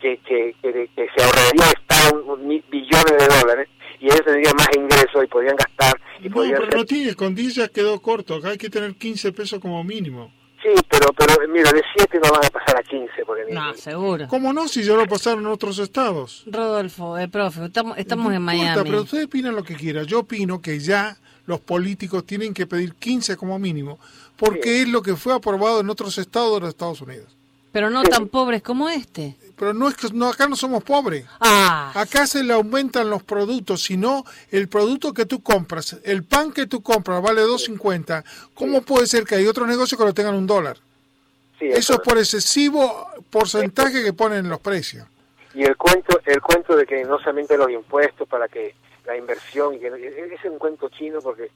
que, 0.00 0.16
que, 0.18 0.54
que, 0.62 0.88
que 0.94 1.08
se 1.14 1.24
ahorraría 1.24 1.64
el 1.64 1.82
Estado 1.82 2.22
un, 2.22 2.40
un 2.40 2.64
billones 2.70 3.18
de 3.18 3.38
dólares, 3.40 3.68
y 4.00 4.06
ellos 4.06 4.24
tendrían 4.24 4.54
más 4.56 4.68
ingresos 4.76 5.24
y 5.24 5.26
podrían 5.26 5.56
gastar. 5.56 6.00
Y 6.20 6.28
No, 6.28 6.34
podrían 6.34 6.60
pero 6.60 6.78
no 6.78 6.84
tiene, 6.84 7.14
con 7.14 7.34
10 7.34 7.54
ya 7.54 7.68
quedó 7.68 8.00
corto. 8.00 8.36
Acá 8.36 8.50
hay 8.50 8.58
que 8.58 8.70
tener 8.70 8.94
15 8.94 9.32
pesos 9.32 9.58
como 9.60 9.82
mínimo. 9.82 10.32
Sí, 10.62 10.70
pero, 10.88 11.12
pero 11.12 11.34
mira, 11.48 11.70
de 11.72 11.82
7 11.96 12.20
no 12.22 12.30
van 12.30 12.44
a 12.44 12.50
pasar 13.46 13.68
a 13.68 13.72
15. 13.72 13.90
Porque 13.92 13.94
ni- 13.94 13.94
No, 13.94 13.98
seguro. 13.98 14.28
¿Cómo 14.28 14.52
no? 14.52 14.68
Si 14.68 14.82
ya 14.84 14.94
lo 14.94 15.06
pasaron 15.06 15.40
en 15.40 15.46
otros 15.46 15.78
estados. 15.78 16.42
Rodolfo, 16.46 17.18
eh, 17.18 17.28
profe, 17.28 17.64
estamos, 17.66 17.98
estamos 17.98 18.26
No 18.26 18.32
en 18.32 18.36
importa, 18.42 18.56
Miami. 18.62 18.90
pero 18.90 19.02
ustedes 19.02 19.24
opinan 19.26 19.54
lo 19.56 19.62
que 19.64 19.74
quieran. 19.76 20.06
Yo 20.06 20.20
opino 20.20 20.60
que 20.60 20.78
ya 20.80 21.16
los 21.46 21.60
políticos 21.60 22.24
tienen 22.26 22.54
que 22.54 22.66
pedir 22.66 22.94
15 22.94 23.36
como 23.36 23.58
mínimo, 23.58 23.98
porque 24.36 24.82
es 24.82 24.88
lo 24.88 25.02
que 25.02 25.14
fue 25.16 25.34
aprobado 25.34 25.80
en 25.80 25.90
otros 25.90 26.16
estados 26.18 26.54
de 26.54 26.60
los 26.60 26.68
Estados 26.70 27.00
Unidos. 27.00 27.26
Pero 27.72 27.90
no 27.90 28.04
tan 28.04 28.28
pobres 28.28 28.62
como 28.62 28.88
este. 28.88 29.36
Pero 29.56 29.74
no 29.74 29.88
es 29.88 29.96
que 29.96 30.08
no, 30.12 30.28
acá 30.28 30.46
no 30.48 30.54
somos 30.54 30.84
pobres. 30.84 31.26
Ah, 31.40 31.90
Acá 31.96 32.24
se 32.26 32.44
le 32.44 32.52
aumentan 32.52 33.10
los 33.10 33.22
productos, 33.24 33.82
sino 33.82 34.24
el 34.52 34.68
producto 34.68 35.12
que 35.12 35.26
tú 35.26 35.42
compras, 35.42 35.96
el 36.04 36.22
pan 36.22 36.52
que 36.52 36.66
tú 36.68 36.82
compras 36.82 37.20
vale 37.20 37.42
2.50. 37.42 38.24
¿Cómo 38.54 38.82
puede 38.82 39.08
ser 39.08 39.24
que 39.24 39.34
hay 39.34 39.46
otros 39.48 39.66
negocios 39.66 39.98
que 39.98 40.04
lo 40.06 40.14
tengan 40.14 40.36
un 40.36 40.46
dólar? 40.46 40.78
Sí, 41.72 41.78
Eso 41.78 41.94
es 41.94 42.00
por 42.00 42.18
excesivo 42.18 43.08
porcentaje 43.30 44.02
que 44.02 44.12
ponen 44.12 44.40
en 44.40 44.48
los 44.48 44.60
precios. 44.60 45.06
Y 45.54 45.62
el 45.64 45.76
cuento, 45.76 46.20
el 46.24 46.40
cuento 46.40 46.76
de 46.76 46.84
que 46.86 47.04
no 47.04 47.18
se 47.20 47.28
aumenten 47.30 47.58
los 47.58 47.70
impuestos 47.70 48.28
para 48.28 48.48
que 48.48 48.74
la 49.06 49.16
inversión, 49.16 49.78
que 49.78 49.86
ese 49.88 50.34
es 50.34 50.44
un 50.50 50.58
cuento 50.58 50.88
chino 50.88 51.20
porque... 51.20 51.50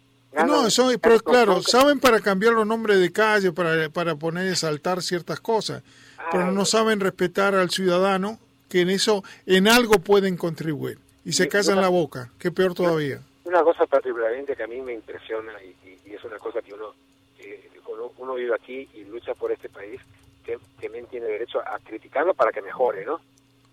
No, 0.47 0.67
eso, 0.67 0.91
pero 1.01 1.19
claro, 1.21 1.63
saben 1.63 1.99
para 2.01 2.21
cambiar 2.21 2.53
los 2.53 2.67
nombres 2.67 3.01
de 3.01 3.11
calle, 3.11 3.51
para, 3.51 3.89
para 3.89 4.15
poner 4.15 4.53
y 4.53 4.55
saltar 4.57 5.03
ciertas 5.03 5.41
cosas, 5.41 5.83
pero 6.31 6.45
Ah, 6.45 6.51
no 6.53 6.65
saben 6.67 7.01
respetar 7.01 7.55
al 7.55 7.71
ciudadano 7.71 8.39
que 8.69 8.83
en 8.83 8.91
eso, 8.91 9.25
en 9.47 9.67
algo 9.69 9.95
pueden 9.95 10.37
contribuir. 10.37 10.99
Y 11.25 11.33
se 11.33 11.49
callan 11.49 11.81
la 11.81 11.89
boca, 11.89 12.31
que 12.39 12.51
peor 12.53 12.75
todavía. 12.75 13.21
Una 13.45 13.63
cosa 13.63 13.87
particularmente 13.87 14.55
que 14.55 14.63
a 14.63 14.67
mí 14.67 14.81
me 14.83 14.93
impresiona 14.93 15.53
y, 15.63 15.69
y- 15.89 16.11
y 16.11 16.15
es 16.15 16.23
una 16.25 16.37
cosa 16.39 16.61
que 16.61 16.75
uno, 16.75 16.95
uno, 18.19 18.35
vive 18.35 18.55
aquí 18.55 18.89
y 18.95 19.05
lucha 19.05 19.35
por 19.35 19.51
este 19.53 19.69
país, 19.69 20.01
que 20.45 20.59
también 20.81 21.07
tiene 21.07 21.27
derecho 21.27 21.61
a 21.61 21.79
criticarlo 21.79 22.35
para 22.35 22.53
que 22.53 22.61
mejore, 22.63 23.05
¿no? 23.05 23.21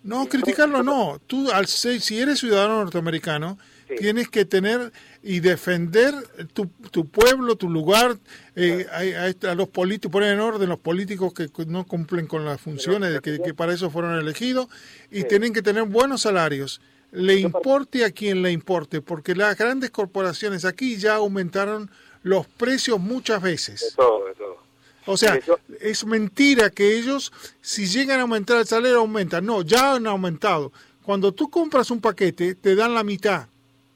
No, 0.04 0.28
criticarlo 0.28 0.84
no-. 0.84 1.20
Tú, 1.26 1.50
al 1.52 1.66
ser, 1.68 2.00
si 2.00 2.20
eres 2.20 2.40
ciudadano 2.40 2.78
norteamericano, 2.84 3.58
Sí. 3.88 3.96
tienes 3.98 4.30
que 4.30 4.46
tener 4.46 4.92
y 5.22 5.42
defender 5.42 6.16
tu, 6.54 6.66
tu 6.90 7.08
pueblo, 7.08 7.56
tu 7.56 7.70
lugar. 7.70 8.18
eh, 8.56 8.88
a, 8.92 9.48
a- 9.48 9.52
a 9.52 9.56
los 9.56 9.68
políticos, 9.68 10.12
poner 10.14 10.34
en 10.34 10.40
orden 10.40 10.70
los 10.70 10.80
políticos 10.80 11.34
que 11.34 11.50
no 11.68 11.86
cumplen 11.86 12.26
con 12.26 12.46
las 12.46 12.60
funciones 12.62 13.12
de 13.14 13.20
que, 13.20 13.40
que 13.42 13.54
para 13.54 13.74
eso 13.74 13.90
fueron 13.92 14.18
elegidos 14.18 14.68
y 15.12 15.22
Sí. 15.22 15.28
tienen 15.28 15.52
que 15.54 15.62
tener 15.62 15.84
buenos 15.84 16.22
salarios. 16.22 16.80
Le 17.12 17.36
importe 17.36 18.06
a 18.06 18.12
quien 18.12 18.42
le 18.42 18.52
importe, 18.52 19.02
porque 19.02 19.36
las 19.36 19.58
grandes 19.58 19.90
corporaciones 19.92 20.64
aquí 20.66 20.96
ya 20.98 21.16
aumentaron 21.16 21.92
los 22.26 22.48
precios 22.48 23.00
muchas 23.00 23.42
De 23.44 23.50
veces. 23.52 23.94
todo, 23.96 24.26
de 24.26 24.34
todo. 24.34 24.58
O 25.06 25.16
sea, 25.16 25.40
es 25.80 26.04
mentira 26.06 26.72
que 26.72 26.98
ellos, 26.98 27.32
si 27.62 27.86
llegan 27.86 28.18
a 28.18 28.24
aumentar 28.24 28.58
el 28.58 28.66
salario, 28.66 28.98
aumentan. 28.98 29.46
No, 29.46 29.62
ya 29.62 29.94
han 29.94 30.08
aumentado. 30.08 30.72
Cuando 31.04 31.32
tú 31.32 31.52
compras 31.52 31.92
un 31.92 32.02
paquete, 32.02 32.56
te 32.56 32.76
dan 32.76 32.96
la 32.96 33.04
mitad 33.04 33.48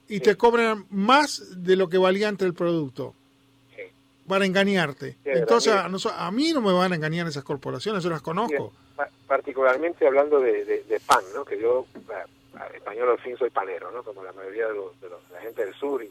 y 0.08 0.20
te 0.20 0.36
cobran 0.36 0.86
más 0.90 1.42
de 1.64 1.74
lo 1.74 1.88
que 1.88 1.98
valía 1.98 2.28
antes 2.28 2.46
el 2.46 2.54
producto 2.54 3.14
Sí. 3.74 3.82
para 4.28 4.46
engañarte. 4.46 5.12
Sí, 5.24 5.30
Entonces, 5.30 5.72
a, 5.72 5.86
a 6.26 6.30
mí 6.30 6.52
no 6.52 6.60
me 6.60 6.72
van 6.72 6.92
a 6.92 6.94
engañar 6.94 7.26
esas 7.26 7.42
corporaciones, 7.42 8.04
yo 8.04 8.10
las 8.10 8.22
conozco. 8.22 8.72
pa- 8.94 9.08
particularmente 9.26 10.06
hablando 10.06 10.38
de, 10.38 10.64
de- 10.64 10.84
de 10.84 11.00
pan, 11.00 11.24
¿no? 11.34 11.44
Que 11.44 11.60
yo, 11.60 11.86
español 12.76 13.08
al 13.10 13.18
fin, 13.18 13.36
soy 13.36 13.50
panero, 13.50 13.90
¿no? 13.90 14.04
Como 14.04 14.22
la 14.22 14.32
mayoría 14.32 14.68
de, 14.68 14.74
los, 14.74 15.00
de 15.00 15.08
los- 15.08 15.28
la 15.32 15.40
gente 15.40 15.64
del 15.64 15.74
sur. 15.74 16.02
Y, 16.04 16.10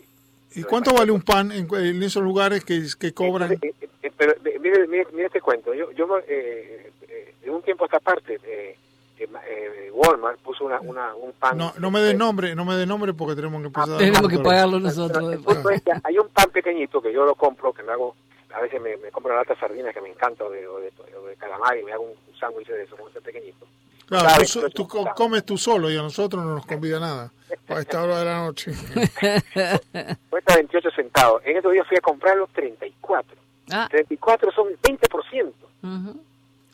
¿Y 0.55 0.63
cuánto 0.63 0.93
vale 0.93 1.11
un 1.11 1.21
pan 1.21 1.51
en, 1.51 1.67
en 1.75 2.01
esos 2.03 2.23
lugares 2.23 2.65
que, 2.65 2.83
que 2.99 3.13
cobran? 3.13 3.51
Eh, 3.53 3.59
eh, 3.61 3.73
eh, 4.03 4.11
pero 4.17 4.31
eh, 4.33 4.59
mire, 4.59 4.87
mire, 4.87 5.07
mire 5.13 5.27
este 5.27 5.41
cuento. 5.41 5.73
Yo, 5.73 5.91
yo 5.91 6.07
eh, 6.27 6.91
eh, 7.07 7.35
de 7.43 7.49
un 7.49 7.61
tiempo 7.61 7.83
a 7.83 7.87
esta 7.87 7.99
parte, 7.99 8.39
eh, 8.43 8.75
eh, 9.19 9.27
ma- 9.27 9.41
eh, 9.47 9.91
Walmart 9.93 10.39
puso 10.39 10.65
una, 10.65 10.79
una, 10.81 11.13
un 11.15 11.33
pan. 11.33 11.57
No, 11.57 11.73
no 11.77 11.91
me 11.91 11.99
dé 12.01 12.13
nombre, 12.13 12.55
no 12.55 12.65
me 12.65 12.75
dé 12.75 12.85
nombre 12.85 13.13
porque 13.13 13.35
tenemos 13.35 13.61
que 13.61 13.67
empezar 13.67 13.89
a 13.89 13.91
dar 13.91 13.99
tenemos 13.99 14.21
que 14.27 14.35
nombre. 14.35 14.43
pagarlo 14.49 14.79
nosotros. 14.79 15.23
el 15.23 15.29
después. 15.37 15.55
punto 15.57 15.69
es 15.69 15.81
que 15.83 15.91
hay 16.03 16.17
un 16.17 16.29
pan 16.29 16.49
pequeñito 16.51 17.01
que 17.01 17.13
yo 17.13 17.25
lo 17.25 17.35
compro, 17.35 17.71
que 17.73 17.83
me 17.83 17.91
hago, 17.91 18.15
a 18.53 18.61
veces 18.61 18.81
me, 18.81 18.97
me 18.97 19.11
compro 19.11 19.31
una 19.31 19.41
lata 19.41 19.53
de 19.53 19.59
sardinas 19.59 19.93
que 19.93 20.01
me 20.01 20.09
encanta, 20.09 20.45
o 20.45 20.49
de, 20.49 20.65
o 20.67 20.79
de, 20.79 20.91
o 21.21 21.25
de 21.27 21.35
calamar, 21.35 21.77
y 21.77 21.83
me 21.83 21.91
hago 21.91 22.03
un, 22.05 22.09
un 22.11 22.39
sándwich 22.39 22.67
de 22.67 22.83
eso, 22.83 22.95
como 22.97 23.09
ese 23.09 23.21
pequeñito. 23.21 23.67
Claro, 24.09 24.43
Claro, 24.43 24.69
tú, 24.71 24.87
comes 25.15 25.45
tú 25.45 25.57
solo 25.57 25.89
y 25.91 25.95
a 25.95 26.01
nosotros 26.01 26.43
no 26.43 26.55
nos 26.55 26.65
convida 26.65 26.99
nada 26.99 27.31
a 27.67 27.79
esta 27.79 28.03
hora 28.03 28.19
de 28.19 28.25
la 28.25 28.37
noche. 28.39 28.71
Cuesta 30.29 30.55
28 30.55 30.89
centavos. 30.95 31.41
En 31.45 31.57
estos 31.57 31.71
días 31.73 31.87
fui 31.87 31.97
a 31.97 32.01
comprarlo 32.01 32.47
34. 32.53 33.37
Ah, 33.71 33.87
34 33.89 34.51
son 34.51 34.67
20%. 34.81 35.53
ujú. 35.83 36.21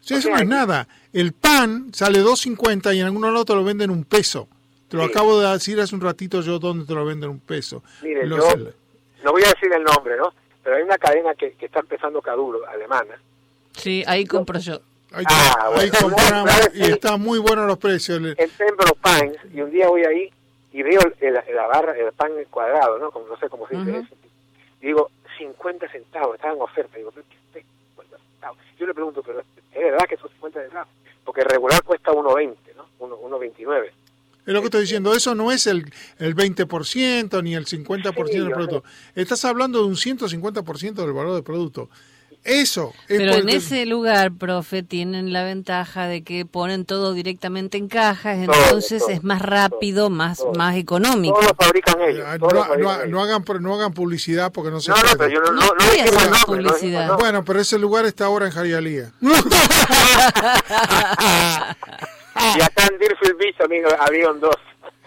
Sí, 0.01 0.13
eso 0.13 0.29
no 0.29 0.37
es 0.37 0.47
nada. 0.47 0.87
El 1.11 1.33
pan 1.33 1.91
sale 1.93 2.21
2.50 2.21 2.95
y 2.95 2.99
en 2.99 3.07
algunos 3.07 3.31
lados 3.31 3.47
te 3.47 3.55
lo 3.55 3.63
venden 3.63 3.89
un 3.89 4.03
peso. 4.05 4.47
Te 4.87 4.97
lo 4.97 5.03
Sí. 5.05 5.09
acabo 5.11 5.39
de 5.41 5.51
decir 5.51 5.79
hace 5.81 5.95
un 5.95 6.01
ratito 6.01 6.41
yo 6.41 6.59
dónde 6.59 6.85
te 6.85 6.93
lo 6.93 7.03
venden 7.05 7.31
un 7.31 7.39
peso. 7.39 7.81
Mire, 8.03 8.25
Los- 8.27 8.47
yo 8.55 8.69
no 9.23 9.31
voy 9.31 9.41
a 9.43 9.47
decir 9.47 9.73
el 9.73 9.83
nombre, 9.83 10.15
¿no? 10.15 10.31
Pero 10.63 10.75
hay 10.77 10.83
una 10.83 10.97
cadena 10.99 11.33
que, 11.33 11.53
que 11.53 11.65
está 11.65 11.79
empezando 11.79 12.21
Caduro, 12.21 12.59
alemana. 12.69 13.15
Sí, 13.73 14.03
ahí 14.07 14.25
compro 14.25 14.59
yo. 14.59 14.79
Ahí, 15.15 15.23
Ah, 15.29 15.69
ahí 15.77 15.89
bueno. 15.89 15.93
compramos 16.15 16.43
Claro, 16.55 16.71
y 16.73 16.83
sí. 16.83 16.91
están 16.91 17.21
muy 17.21 17.39
buenos 17.39 17.67
los 17.67 17.77
precios. 17.77 18.17
En 18.19 18.35
Pembroke 18.57 18.99
Pines, 19.01 19.37
y 19.53 19.61
un 19.61 19.71
día 19.71 19.87
voy 19.87 20.03
ahí 20.03 20.29
y 20.73 20.83
veo 20.83 20.99
el- 21.21 21.33
la 21.55 21.67
barra, 21.67 21.97
el 21.97 22.11
pan 22.11 22.31
cuadrado, 22.49 22.99
¿no? 22.99 23.11
Como, 23.11 23.27
no 23.27 23.37
sé 23.37 23.47
cómo 23.47 23.65
se 23.67 23.77
dice 23.77 23.97
eso. 23.99 24.15
Y 24.81 24.87
digo, 24.87 25.09
50 25.37 25.89
centavos, 25.89 26.35
estaba 26.35 26.53
en 26.53 26.61
oferta. 26.61 26.97
Digo, 26.97 27.11
¿pero 27.11 27.25
qué 27.53 27.59
es 27.59 27.65
50 27.95 28.17
centavos? 28.17 28.57
Yo 28.77 28.85
le 28.85 28.93
pregunto, 28.93 29.23
¿pero 29.23 29.39
es 29.39 29.45
verdad 29.73 30.05
que 30.09 30.17
son 30.17 30.29
50 30.31 30.61
centavos? 30.63 30.89
Porque 31.23 31.43
regular 31.45 31.81
cuesta 31.83 32.11
1.20, 32.11 32.73
¿no? 32.75 32.85
1 32.99 33.15
1.29. 33.17 33.91
Es 34.45 34.53
lo 34.53 34.59
que 34.59 34.65
estoy 34.65 34.81
diciendo, 34.81 35.13
eso 35.15 35.33
no 35.33 35.51
es 35.51 35.65
el, 35.65 35.91
el 36.19 36.35
20% 36.35 37.41
ni 37.41 37.55
el 37.55 37.65
50% 37.65 38.27
Sí, 38.27 38.39
del 38.39 38.51
producto. 38.51 38.83
Estás 39.15 39.43
hablando 39.45 39.79
de 39.79 39.85
un 39.87 39.95
150% 39.95 40.93
del 41.03 41.13
valor 41.13 41.33
del 41.33 41.43
producto. 41.43 41.89
Eso 42.45 42.93
es 43.07 43.17
Pero 43.17 43.33
en 43.33 43.49
ese 43.49 43.87
lugar, 43.87 44.31
profe, 44.31 44.83
tienen 44.83 45.33
la 45.33 45.43
ventaja 45.43 46.05
de 46.05 46.23
que 46.23 46.45
ponen 46.45 46.85
todo 46.85 47.13
directamente 47.13 47.77
en 47.79 47.87
cajas, 47.87 48.37
Todo, 48.45 48.53
entonces 48.55 49.01
todo, 49.01 49.09
es 49.11 49.23
más 49.23 49.41
rápido, 49.41 50.11
más, 50.11 50.37
todo. 50.37 50.53
más 50.53 50.75
económico. 50.75 51.33
Todos 51.39 51.47
lo 51.49 51.55
fabrican 51.65 52.01
ellos. 52.01 52.25
Todos 52.39 52.53
lo 52.53 52.59
no, 52.59 52.65
fabrican 52.67 52.81
no- 52.83 52.93
ellos. 53.01 53.09
no 53.11 53.21
hagan, 53.23 53.43
no 53.63 53.73
hagan 53.73 53.93
publicidad 53.93 54.51
porque 54.51 54.69
no 54.69 54.79
se 54.79 54.91
No, 54.91 54.97
no, 54.97 55.01
puede. 55.01 55.17
pero 55.17 55.29
yo 55.31 55.39
no, 55.41 55.51
No 55.53 55.61
no, 55.61 55.67
no, 55.73 55.73
haciendo 55.85 56.11
nombre, 56.11 56.29
no 56.39 56.45
publicidad. 56.45 57.17
Bueno, 57.17 57.43
pero 57.43 57.59
ese 57.61 57.79
lugar 57.79 58.05
está 58.05 58.25
ahora 58.25 58.45
en 58.45 58.51
Jarialía. 58.51 59.11
Y 62.57 62.61
acá 62.61 62.87
en 62.91 62.99
Deerfield 62.99 63.37
Beach 63.37 63.57
también 63.57 63.83
había 63.99 64.29
un 64.29 64.39
dos. 64.41 64.55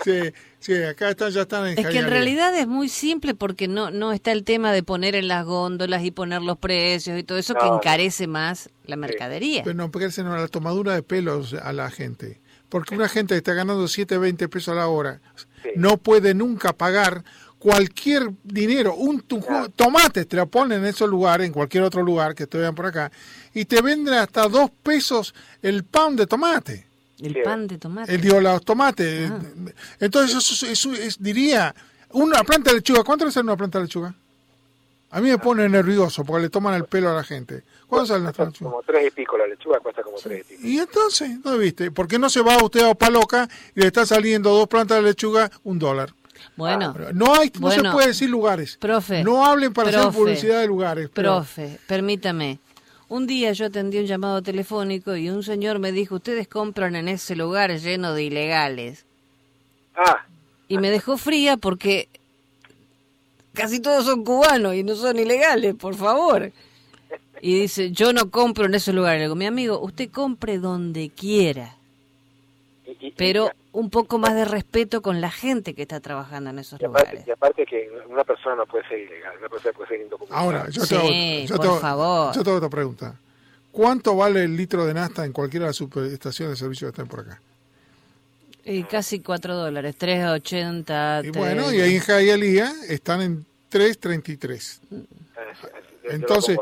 Sí, 0.02 0.32
sí, 0.60 0.74
acá 0.82 1.10
están, 1.10 1.30
ya 1.30 1.42
están 1.42 1.66
en 1.66 1.78
Es 1.78 1.86
que 1.86 1.98
en 1.98 2.06
realidad 2.08 2.56
es 2.56 2.66
muy 2.66 2.88
simple 2.88 3.34
porque 3.34 3.68
no, 3.68 3.90
no 3.90 4.12
está 4.12 4.32
el 4.32 4.44
tema 4.44 4.72
de 4.72 4.82
poner 4.82 5.14
en 5.14 5.28
las 5.28 5.44
góndolas 5.44 6.04
y 6.04 6.10
poner 6.10 6.42
los 6.42 6.58
precios 6.58 7.18
y 7.18 7.22
todo 7.24 7.38
eso 7.38 7.54
que 7.54 7.66
No. 7.66 7.76
encarece 7.76 8.26
más 8.26 8.70
la 8.84 8.96
mercadería. 8.96 9.62
Pero 9.64 9.76
no, 9.76 9.90
porque 9.90 10.06
es 10.06 10.18
la 10.18 10.48
tomadura 10.48 10.94
de 10.94 11.02
pelos 11.02 11.54
a 11.54 11.72
la 11.72 11.90
gente. 11.90 12.40
Porque 12.68 12.94
una 12.94 13.08
gente 13.08 13.34
que 13.34 13.38
está 13.38 13.54
ganando 13.54 13.88
7, 13.88 14.18
20 14.18 14.48
pesos 14.48 14.72
a 14.72 14.76
la 14.76 14.88
hora 14.88 15.20
Sí. 15.62 15.70
no 15.76 15.96
puede 15.96 16.34
nunca 16.34 16.72
pagar 16.72 17.24
cualquier 17.58 18.30
dinero. 18.44 18.94
Un 18.94 19.20
tu- 19.22 19.40
Claro. 19.40 19.68
tomate 19.70 20.24
te 20.26 20.36
lo 20.36 20.46
ponen 20.48 20.80
en 20.80 20.84
esos 20.86 21.08
lugares, 21.08 21.46
en 21.46 21.52
cualquier 21.52 21.82
otro 21.82 22.02
lugar 22.02 22.34
que 22.34 22.46
te 22.46 22.58
vean 22.58 22.74
por 22.74 22.86
acá, 22.86 23.10
y 23.54 23.64
te 23.64 23.80
venden 23.82 24.14
hasta 24.14 24.46
2 24.48 24.70
pesos 24.82 25.34
el 25.62 25.82
pound 25.84 26.18
de 26.20 26.26
tomate. 26.26 26.86
El 27.20 27.34
Sí. 27.34 27.40
pan 27.44 27.66
de 27.66 27.78
tomate. 27.78 28.14
El 28.14 28.20
digo, 28.20 28.40
los 28.40 28.64
tomates. 28.64 29.30
Ah. 29.30 29.40
Entonces, 30.00 30.36
eso, 30.36 30.66
eso 30.66 30.92
es- 30.94 31.20
diría, 31.22 31.74
una 32.10 32.42
planta 32.44 32.70
de 32.70 32.76
lechuga, 32.76 33.02
¿cuánto 33.04 33.30
sale 33.30 33.44
una 33.44 33.56
planta 33.56 33.78
de 33.78 33.84
lechuga? 33.84 34.14
A 35.10 35.20
mí 35.20 35.30
me 35.30 35.38
pone 35.38 35.66
nervioso 35.68 36.22
porque 36.24 36.42
le 36.42 36.48
toman 36.50 36.74
el 36.74 36.84
pelo 36.84 37.10
a 37.10 37.14
la 37.14 37.24
gente. 37.24 37.62
¿Cuánto 37.86 38.06
sale 38.06 38.20
una 38.20 38.32
planta 38.32 38.50
de 38.50 38.52
lechuga? 38.52 38.70
Como 38.70 38.82
tres 38.82 39.06
y 39.08 39.10
pico, 39.10 39.38
la 39.38 39.46
lechuga 39.46 39.80
cuesta 39.80 40.02
como 40.02 40.16
tres 40.18 40.44
y 40.50 40.54
pico. 40.56 40.68
Y 40.68 40.78
entonces, 40.78 41.30
¿no 41.44 41.56
viste? 41.58 41.90
¿Por 41.90 42.06
qué 42.06 42.18
no 42.18 42.28
se 42.30 42.40
va 42.42 42.62
usted 42.62 42.82
a 42.88 42.94
Paloca 42.94 43.48
y 43.74 43.80
le 43.80 43.86
está 43.86 44.04
saliendo 44.06 44.50
dos 44.50 44.68
plantas 44.68 44.98
de 44.98 45.04
lechuga, 45.04 45.50
un 45.64 45.78
dólar? 45.78 46.12
Bueno, 46.56 46.94
No 47.14 47.34
hay, 47.34 47.50
no 47.54 47.60
Bueno, 47.62 47.90
se 47.90 47.92
puede 47.94 48.06
decir 48.08 48.28
lugares. 48.30 48.76
profe, 48.76 49.24
no 49.24 49.44
hablen 49.44 49.72
para 49.72 49.88
hacer 49.90 50.12
publicidad 50.12 50.60
de 50.60 50.66
lugares. 50.68 51.08
pero- 51.12 51.36
profe, 51.36 51.78
permítame. 51.86 52.58
Un 53.08 53.26
día 53.26 53.52
yo 53.52 53.66
atendí 53.66 53.98
un 53.98 54.06
llamado 54.06 54.42
telefónico 54.42 55.16
y 55.16 55.30
un 55.30 55.42
señor 55.42 55.78
me 55.78 55.92
dijo, 55.92 56.16
ustedes 56.16 56.46
compran 56.46 56.94
en 56.94 57.08
ese 57.08 57.34
lugar 57.36 57.70
lleno 57.78 58.12
de 58.12 58.24
ilegales. 58.24 59.06
Ah, 59.96 60.26
Y 60.68 60.76
me 60.78 60.90
dejó 60.90 61.16
fría 61.16 61.56
porque 61.56 62.08
casi 63.54 63.80
todos 63.80 64.04
son 64.04 64.24
cubanos 64.24 64.74
y 64.74 64.82
no 64.84 64.94
son 64.94 65.18
ilegales, 65.18 65.74
por 65.74 65.94
favor. 65.94 66.52
Y 67.40 67.60
dice, 67.60 67.90
yo 67.92 68.12
no 68.12 68.30
compro 68.30 68.66
en 68.66 68.74
ese 68.74 68.92
lugar. 68.92 69.16
Le 69.16 69.22
digo, 69.22 69.34
mi 69.36 69.46
amigo, 69.46 69.80
usted 69.80 70.10
compre 70.10 70.58
donde 70.58 71.08
quiera, 71.08 71.76
pero 73.16 73.52
un 73.78 73.90
poco 73.90 74.18
más 74.18 74.34
de 74.34 74.44
respeto 74.44 75.02
con 75.02 75.20
la 75.20 75.30
gente 75.30 75.72
que 75.74 75.82
está 75.82 76.00
trabajando 76.00 76.50
en 76.50 76.58
esos 76.58 76.80
y 76.80 76.84
aparte, 76.84 77.06
lugares. 77.10 77.28
y 77.28 77.30
aparte 77.30 77.64
que 77.64 77.88
una 78.08 78.24
persona 78.24 78.56
no 78.56 78.66
puede 78.66 78.86
ser 78.88 78.98
ilegal, 78.98 79.38
una 79.38 79.48
persona 79.48 79.72
puede 79.72 79.88
ser 79.88 80.00
indocumentada. 80.00 80.40
Ahora, 80.40 80.68
yo 80.68 80.82
Sí, 80.82 80.88
te 80.88 80.96
hago, 80.96 81.08
yo 81.46 81.56
por 81.56 81.60
te 81.64 81.66
hago- 81.68 81.80
favor. 81.80 82.34
yo 82.34 82.42
te 82.42 82.50
hago 82.50 82.56
otra 82.58 82.68
pregunta. 82.70 83.14
¿Cuánto 83.70 84.16
vale 84.16 84.42
el 84.42 84.56
litro 84.56 84.84
de 84.84 84.94
nafta 84.94 85.24
en 85.24 85.32
cualquiera 85.32 85.66
de 85.66 85.70
las 85.70 85.76
superestaciones 85.76 86.54
de 86.54 86.56
servicio 86.64 86.88
que 86.88 86.90
están 86.90 87.06
por 87.06 87.20
acá? 87.20 87.40
Y 88.64 88.82
casi 88.82 89.20
4 89.20 89.54
dólares, 89.54 89.94
3.80. 89.96 91.22
Y 91.24 91.30
bueno, 91.30 91.72
y 91.72 91.80
ahí 91.80 91.94
en 91.94 92.00
Jayalía 92.00 92.72
están 92.88 93.22
en 93.22 93.46
3.33. 93.70 94.80
Ah, 95.36 95.40
sí, 95.60 95.68
Entonces. 96.10 96.58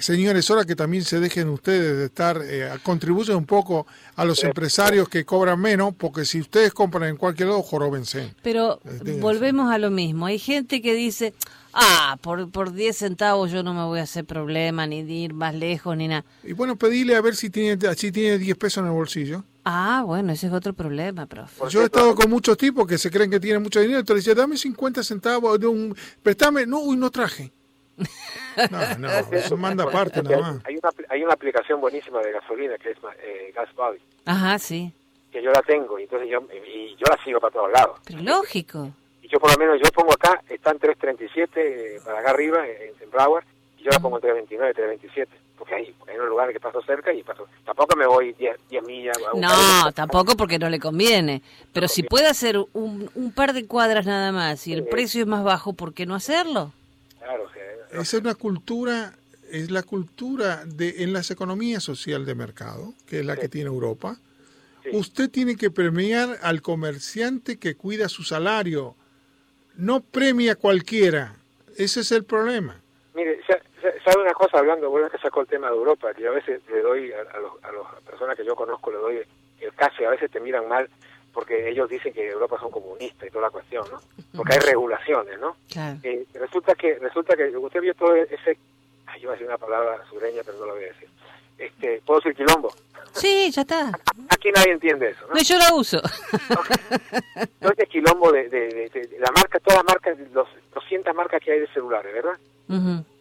Señores, 0.00 0.50
ahora 0.50 0.64
que 0.64 0.76
también 0.76 1.04
se 1.04 1.20
dejen 1.20 1.48
ustedes 1.48 1.96
de 1.96 2.04
estar, 2.06 2.40
eh, 2.44 2.70
contribuyen 2.82 3.36
un 3.36 3.46
poco 3.46 3.86
a 4.16 4.24
los 4.24 4.42
empresarios 4.44 5.08
que 5.08 5.24
cobran 5.24 5.60
menos, 5.60 5.94
porque 5.96 6.24
si 6.24 6.40
ustedes 6.40 6.72
compran 6.72 7.10
en 7.10 7.16
cualquier 7.16 7.48
lado, 7.48 7.62
joróbense. 7.62 8.34
Pero 8.42 8.80
volvemos 9.20 9.72
a 9.72 9.78
lo 9.78 9.90
mismo. 9.90 10.26
Hay 10.26 10.38
gente 10.38 10.82
que 10.82 10.94
dice, 10.94 11.34
ah, 11.72 12.18
por, 12.20 12.50
por 12.50 12.72
10 12.72 12.96
centavos 12.96 13.50
yo 13.50 13.62
no 13.62 13.74
me 13.74 13.84
voy 13.84 14.00
a 14.00 14.02
hacer 14.04 14.24
problema, 14.24 14.86
ni 14.86 15.02
de 15.02 15.12
ir 15.12 15.34
más 15.34 15.54
lejos, 15.54 15.96
ni 15.96 16.08
nada. 16.08 16.24
Y 16.42 16.52
bueno, 16.52 16.76
pedile 16.76 17.16
a 17.16 17.20
ver 17.20 17.36
si 17.36 17.50
tiene, 17.50 17.94
si 17.94 18.12
tiene 18.12 18.38
10 18.38 18.56
pesos 18.56 18.82
en 18.82 18.86
el 18.86 18.92
bolsillo. 18.92 19.44
Ah, 19.64 20.02
bueno, 20.06 20.32
ese 20.32 20.46
es 20.46 20.52
otro 20.52 20.72
problema, 20.72 21.26
profe. 21.26 21.62
Yo 21.68 21.82
he 21.82 21.84
estado 21.84 22.14
con 22.14 22.30
muchos 22.30 22.56
tipos 22.56 22.86
que 22.86 22.96
se 22.96 23.10
creen 23.10 23.30
que 23.30 23.38
tienen 23.38 23.62
mucho 23.62 23.80
dinero, 23.80 24.00
entonces 24.00 24.34
dame 24.34 24.56
50 24.56 25.02
centavos, 25.02 25.60
de 25.60 25.66
un, 25.66 25.94
préstame, 26.22 26.66
no, 26.66 26.80
uy, 26.80 26.96
no 26.96 27.10
traje. 27.10 27.52
No, 28.70 28.98
no, 28.98 29.08
eso 29.32 29.56
manda 29.56 29.84
aparte 29.84 30.20
hay, 30.20 30.24
nada 30.24 30.40
más. 30.54 30.64
hay 30.64 30.74
una, 30.76 30.90
hay 31.10 31.22
una 31.24 31.32
aplicación 31.34 31.80
buenísima 31.80 32.20
de 32.20 32.32
gasolina 32.32 32.76
que 32.78 32.90
es 32.90 32.98
eh, 33.22 33.52
Gas 33.54 33.68
Buddy, 33.74 33.98
Ajá, 34.26 34.58
sí. 34.58 34.92
que 35.32 35.42
yo 35.42 35.50
la 35.50 35.62
tengo 35.62 35.98
y 35.98 36.04
entonces 36.04 36.28
yo, 36.30 36.40
y 36.74 36.90
yo 36.96 37.04
la 37.08 37.22
sigo 37.24 37.40
para 37.40 37.52
todos 37.52 37.70
lados. 37.72 38.00
Pero 38.04 38.20
lógico. 38.20 38.90
Y 39.22 39.28
yo 39.28 39.38
por 39.38 39.50
lo 39.52 39.58
menos, 39.58 39.76
yo 39.82 39.90
pongo 39.92 40.12
acá, 40.12 40.40
está 40.48 40.70
en 40.70 40.78
337 40.78 41.96
eh, 41.96 42.00
para 42.04 42.20
acá 42.20 42.30
arriba, 42.30 42.66
en, 42.66 42.92
en 43.02 43.10
Broward, 43.10 43.44
y 43.78 43.82
yo 43.84 43.90
la 43.90 44.00
pongo 44.00 44.16
en 44.16 44.22
329, 44.22 44.74
327, 44.74 45.30
porque 45.58 45.74
hay, 45.74 45.94
hay 46.08 46.16
unos 46.16 46.28
lugares 46.30 46.52
que 46.54 46.60
paso 46.60 46.80
cerca 46.82 47.12
y 47.12 47.22
paso, 47.22 47.46
tampoco 47.64 47.94
me 47.96 48.06
voy 48.06 48.32
10, 48.32 48.56
10 48.70 48.82
millas. 48.84 49.16
No, 49.34 49.86
un- 49.86 49.92
tampoco 49.92 50.36
porque 50.36 50.58
no 50.58 50.68
le 50.70 50.80
conviene. 50.80 51.42
Pero 51.72 51.86
si 51.88 52.02
puede 52.02 52.26
hacer 52.26 52.58
un, 52.72 53.10
un 53.14 53.32
par 53.32 53.52
de 53.52 53.66
cuadras 53.66 54.06
nada 54.06 54.32
más 54.32 54.66
y 54.66 54.72
el 54.72 54.84
precio 54.84 55.20
es 55.22 55.26
más 55.28 55.44
bajo, 55.44 55.72
¿por 55.74 55.92
qué 55.94 56.06
no 56.06 56.14
hacerlo? 56.14 56.72
Claro, 57.18 57.48
Esa 57.92 58.00
es 58.16 58.22
una 58.22 58.34
cultura, 58.34 59.14
es 59.50 59.70
la 59.70 59.82
cultura 59.82 60.64
de 60.66 61.02
en 61.02 61.12
las 61.12 61.30
economías 61.30 61.82
social 61.82 62.24
de 62.26 62.34
mercado, 62.34 62.94
que 63.06 63.20
es 63.20 63.26
la 63.26 63.36
que 63.36 63.48
tiene 63.48 63.68
Europa. 63.68 64.16
Sí. 64.84 64.90
Usted 64.92 65.30
tiene 65.30 65.56
que 65.56 65.70
premiar 65.70 66.38
al 66.42 66.62
comerciante 66.62 67.58
que 67.58 67.74
cuida 67.74 68.08
su 68.08 68.22
salario, 68.22 68.94
no 69.76 70.00
premia 70.00 70.52
a 70.52 70.56
cualquiera. 70.56 71.34
Ese 71.76 72.00
es 72.00 72.12
el 72.12 72.24
problema. 72.24 72.80
Mire, 73.14 73.40
sa- 73.46 73.58
sa- 73.82 73.92
¿sabe 74.04 74.22
una 74.22 74.32
cosa 74.34 74.58
hablando? 74.58 74.90
Bueno, 74.90 75.08
que 75.10 75.18
sacó 75.18 75.40
el 75.42 75.46
tema 75.46 75.68
de 75.68 75.76
Europa, 75.76 76.12
que 76.14 76.22
yo 76.22 76.30
a 76.30 76.34
veces 76.34 76.60
le 76.70 76.80
doy 76.80 77.12
a, 77.12 77.20
a, 77.36 77.40
los, 77.40 77.52
a 77.62 77.72
las 77.72 78.02
personas 78.02 78.36
que 78.36 78.44
yo 78.44 78.54
conozco, 78.54 78.90
le 78.90 78.98
doy 78.98 79.16
el 79.60 79.74
caso 79.74 80.02
y 80.02 80.04
a 80.04 80.10
veces 80.10 80.30
te 80.30 80.40
miran 80.40 80.68
mal 80.68 80.88
porque 81.38 81.68
ellos 81.70 81.88
dicen 81.88 82.12
que 82.12 82.26
Europa 82.30 82.56
son 82.58 82.68
comunistas 82.72 83.28
y 83.28 83.30
toda 83.30 83.44
la 83.44 83.50
cuestión, 83.50 83.86
¿no? 83.92 84.00
Porque 84.36 84.54
hay 84.54 84.58
regulaciones, 84.58 85.38
¿no? 85.38 85.54
Claro. 85.70 85.96
Eh, 86.02 86.24
resulta 86.34 86.74
que 86.74 86.98
resulta 86.98 87.36
que 87.36 87.56
usted 87.56 87.80
vio 87.80 87.94
todo 87.94 88.16
ese... 88.16 88.58
Ay, 89.06 89.20
yo 89.20 89.28
voy 89.28 89.34
a 89.34 89.38
decir 89.38 89.46
una 89.46 89.56
palabra 89.56 90.02
sureña, 90.10 90.42
pero 90.44 90.58
no 90.58 90.66
lo 90.66 90.74
voy 90.74 90.82
a 90.82 90.86
decir. 90.88 91.08
Este, 91.56 92.02
¿Puedo 92.04 92.18
decir 92.18 92.34
quilombo? 92.34 92.74
Sí, 93.12 93.52
ya 93.52 93.60
está. 93.62 93.92
Aquí 94.30 94.50
nadie 94.50 94.72
entiende 94.72 95.10
eso, 95.10 95.28
¿no? 95.28 95.34
No, 95.34 95.40
yo 95.40 95.58
la 95.58 95.74
uso. 95.76 96.02
Es 97.76 97.88
quilombo 97.88 98.32
de, 98.32 98.48
de, 98.48 98.68
de- 98.92 99.18
la 99.20 99.30
marca, 99.30 99.60
todas 99.60 99.76
las 99.76 99.84
marcas, 99.84 100.18
los 100.32 100.48
200 100.74 101.14
marcas 101.14 101.40
que 101.40 101.52
hay 101.52 101.60
de 101.60 101.68
celulares, 101.68 102.12
¿verdad? 102.12 102.36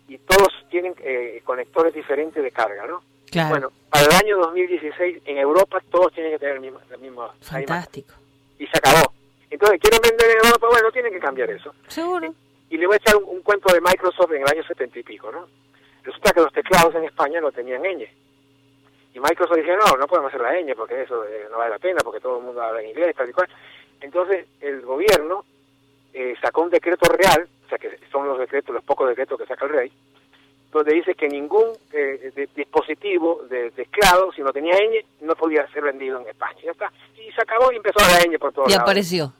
Y 0.08 0.17
todos 0.17 0.47
tienen 0.71 0.95
eh, 1.03 1.39
conectores 1.45 1.93
diferentes 1.93 2.41
de 2.41 2.51
carga, 2.51 2.88
¿no? 2.88 3.03
Claro. 3.38 3.50
Bueno, 3.50 3.71
para 3.89 4.06
el 4.06 4.12
año 4.13 4.38
2016 4.38 5.21
en 5.26 5.38
Europa 5.38 5.80
todos 5.91 6.12
tienen 6.13 6.32
que 6.34 6.39
tener 6.39 6.56
el 6.56 6.62
mismo, 6.62 6.80
la 6.89 6.97
misma... 6.97 7.34
Fantástico. 7.41 8.13
Y 8.58 8.65
se 8.65 8.78
acabó. 8.78 9.13
Entonces, 9.50 9.80
¿quieren 9.80 10.02
vender 10.02 10.32
en 10.32 10.45
Europa? 10.45 10.67
Bueno, 10.67 10.91
tienen 10.91 11.13
que 11.13 11.19
cambiar 11.19 11.50
eso. 11.52 11.73
Seguro. 11.88 12.34
Y 12.69 12.78
le 12.78 12.88
voy 12.88 12.95
a 12.95 12.97
echar 12.97 13.15
un, 13.15 13.23
un 13.26 13.41
cuento 13.41 13.71
de 13.71 13.80
Microsoft 13.80 14.32
en 14.32 14.41
el 14.41 14.47
año 14.47 14.63
70 14.63 15.00
y 15.00 15.04
pico, 15.04 15.32
¿no? 15.32 15.47
Resulta 16.04 16.32
que 16.32 16.41
los 16.41 16.52
teclados 16.52 16.95
en 16.95 17.04
España 17.04 17.39
no 17.39 17.52
tenían 17.52 17.84
ñ. 17.84 18.08
Y 19.13 19.19
Microsoft 19.19 19.58
dice, 19.58 19.76
no, 19.78 19.97
no 19.97 20.08
podemos 20.08 20.34
hacer 20.34 20.41
la 20.41 20.60
ñ 20.60 20.76
porque 20.76 21.04
eso 21.04 21.23
eh, 21.26 21.47
no 21.52 21.60
vale 21.60 21.71
la 21.71 21.80
pena, 21.80 22.02
porque 22.04 22.19
todo 22.19 22.39
el 22.39 22.43
mundo 22.43 22.62
habla 22.62 22.82
en 22.82 22.89
inglés, 22.89 23.15
tal 23.15 23.30
y 23.30 23.34
cual. 23.34 23.47
Entonces, 24.02 24.45
el 24.62 24.82
gobierno 24.82 25.45
eh, 26.13 26.36
sacó 26.41 26.62
un 26.63 26.69
decreto 26.69 27.08
real, 27.12 27.47
o 27.65 27.69
sea, 27.69 27.78
que 27.78 28.00
son 28.12 28.28
los 28.28 28.39
decretos, 28.39 28.73
los 28.73 28.84
pocos 28.84 29.08
decretos 29.08 29.38
que 29.38 29.45
saca 29.45 29.65
el 29.65 29.71
rey, 29.71 29.91
donde 30.71 30.93
dice 30.93 31.15
que 31.15 31.27
ningún 31.27 31.71
eh, 31.93 32.32
de- 32.36 32.49
dispositivo 32.56 33.43
de 33.49 33.71
teclado, 33.71 34.32
si 34.34 34.41
no 34.41 34.51
tenía 34.51 34.75
ñ, 34.77 35.03
no 35.21 35.36
podía 35.36 35.67
ser 35.71 35.84
vendido 35.84 36.19
en 36.21 36.27
España. 36.27 36.60
Ya 36.63 36.71
está. 36.71 36.91
Y 37.17 37.32
se 37.32 37.41
acabó 37.41 37.71
y 37.71 37.77
empezó 37.77 37.99
a 37.99 38.08
la 38.19 38.25
ñ 38.25 38.38
por 38.38 38.51
todos 38.53 38.67
Y 38.69 38.71
lados. 38.71 38.84
apareció. 38.84 39.34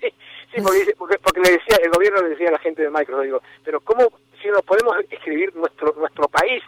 Sí, 0.00 0.08
sí, 0.54 0.60
porque, 0.62 0.94
porque, 0.98 1.18
porque 1.18 1.40
le 1.40 1.50
decía, 1.52 1.76
el 1.82 1.90
gobierno 1.90 2.22
le 2.22 2.30
decía 2.30 2.48
a 2.48 2.52
la 2.52 2.58
gente 2.58 2.82
de 2.82 2.90
Microsoft, 2.90 3.24
digo, 3.24 3.42
pero 3.64 3.80
¿cómo 3.80 4.10
si 4.42 4.48
nos 4.48 4.62
podemos 4.62 4.96
escribir 5.10 5.54
nuestro 5.54 5.94
nuestro 5.96 6.26
país? 6.28 6.62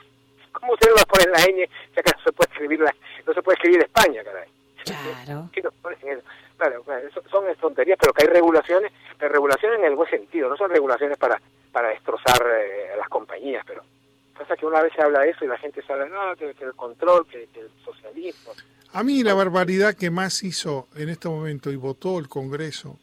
¿Cómo 0.52 0.74
ustedes 0.74 0.94
nos 0.94 1.06
ponen 1.06 1.30
la 1.32 1.38
ñ 1.46 1.68
ya 1.96 2.02
que 2.02 2.10
no 2.16 2.22
se 2.22 2.32
puede 2.32 2.50
escribir 2.52 2.80
la, 2.80 2.94
no 3.26 3.32
se 3.34 3.42
puede 3.42 3.56
escribir 3.56 3.80
España, 3.82 4.22
caray? 4.22 4.48
Claro. 4.84 5.48
Sí. 6.00 6.08
Claro, 6.58 6.84
son 7.28 7.44
tonterías, 7.60 7.98
pero 8.00 8.12
que 8.12 8.22
hay 8.24 8.28
regulaciones, 8.32 8.92
pero 9.18 9.32
regulaciones 9.32 9.80
en 9.80 9.84
el 9.86 9.96
buen 9.96 10.08
sentido, 10.08 10.48
no 10.48 10.56
son 10.56 10.70
regulaciones 10.70 11.18
para 11.18 11.40
para 11.72 11.88
destrozar 11.88 12.40
eh, 12.60 12.92
las 12.96 13.08
compañías, 13.08 13.64
pero 13.66 13.82
pasa 14.38 14.56
que 14.56 14.66
una 14.66 14.82
vez 14.82 14.92
se 14.94 15.02
habla 15.02 15.20
de 15.20 15.30
eso 15.30 15.44
y 15.44 15.48
la 15.48 15.58
gente 15.58 15.82
sabe, 15.82 16.08
no, 16.08 16.36
que, 16.36 16.54
que 16.54 16.64
el 16.64 16.74
control, 16.74 17.26
que, 17.26 17.48
que 17.52 17.60
el 17.60 17.70
socialismo. 17.84 18.52
A 18.92 19.02
mí 19.02 19.22
la 19.22 19.34
barbaridad 19.34 19.94
que 19.94 20.10
más 20.10 20.42
hizo 20.42 20.88
en 20.94 21.08
este 21.08 21.28
momento 21.28 21.70
y 21.70 21.76
votó 21.76 22.18
el 22.18 22.28
Congreso 22.28 22.98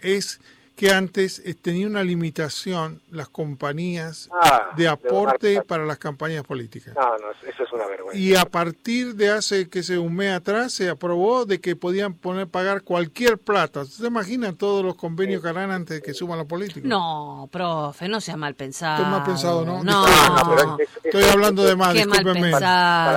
es 0.00 0.40
que 0.78 0.92
antes 0.92 1.40
eh, 1.44 1.54
tenía 1.54 1.88
una 1.88 2.04
limitación 2.04 3.02
las 3.10 3.28
compañías 3.28 4.28
Ah, 4.32 4.70
de 4.76 4.86
aporte 4.86 5.54
donar- 5.54 5.66
para 5.66 5.84
las 5.84 5.98
campañas 5.98 6.44
políticas. 6.44 6.94
No, 6.94 7.02
no, 7.18 7.32
eso 7.32 7.64
es 7.64 7.72
una 7.72 7.84
vergüenza. 7.88 8.16
Y 8.16 8.36
a 8.36 8.44
partir 8.44 9.16
de 9.16 9.28
hace 9.30 9.68
que 9.68 9.82
se 9.82 9.98
un 9.98 10.14
mes 10.14 10.32
atrás 10.32 10.72
se 10.72 10.88
aprobó 10.88 11.44
de 11.46 11.60
que 11.60 11.74
podían 11.74 12.14
poner 12.14 12.46
pagar 12.46 12.82
cualquier 12.82 13.38
plata. 13.38 13.84
¿Se 13.86 14.06
imaginan 14.06 14.54
todos 14.54 14.84
los 14.84 14.94
convenios 14.94 15.42
que 15.42 15.48
harán 15.48 15.72
antes 15.72 15.96
de 15.96 16.02
que 16.02 16.14
suban 16.14 16.38
los 16.38 16.46
políticos? 16.46 16.84
No, 16.84 17.48
profe, 17.50 18.08
no 18.08 18.20
sea 18.20 18.36
mal 18.36 18.54
pensado. 18.54 18.98
Estoy 19.02 19.10
mal 19.10 19.24
pensado, 19.24 19.64
¿no? 19.64 19.82
No, 19.82 20.06
No, 20.06 20.44
no, 20.44 20.56
pero 20.56 20.76
es- 20.78 20.88
es- 20.96 21.04
Estoy 21.06 21.24
hablando 21.24 21.64
de 21.64 21.74
más, 21.74 21.92
Qué 21.92 22.06
mal 22.06 22.18
discúlpenme. 22.18 22.52
Para, 22.52 22.60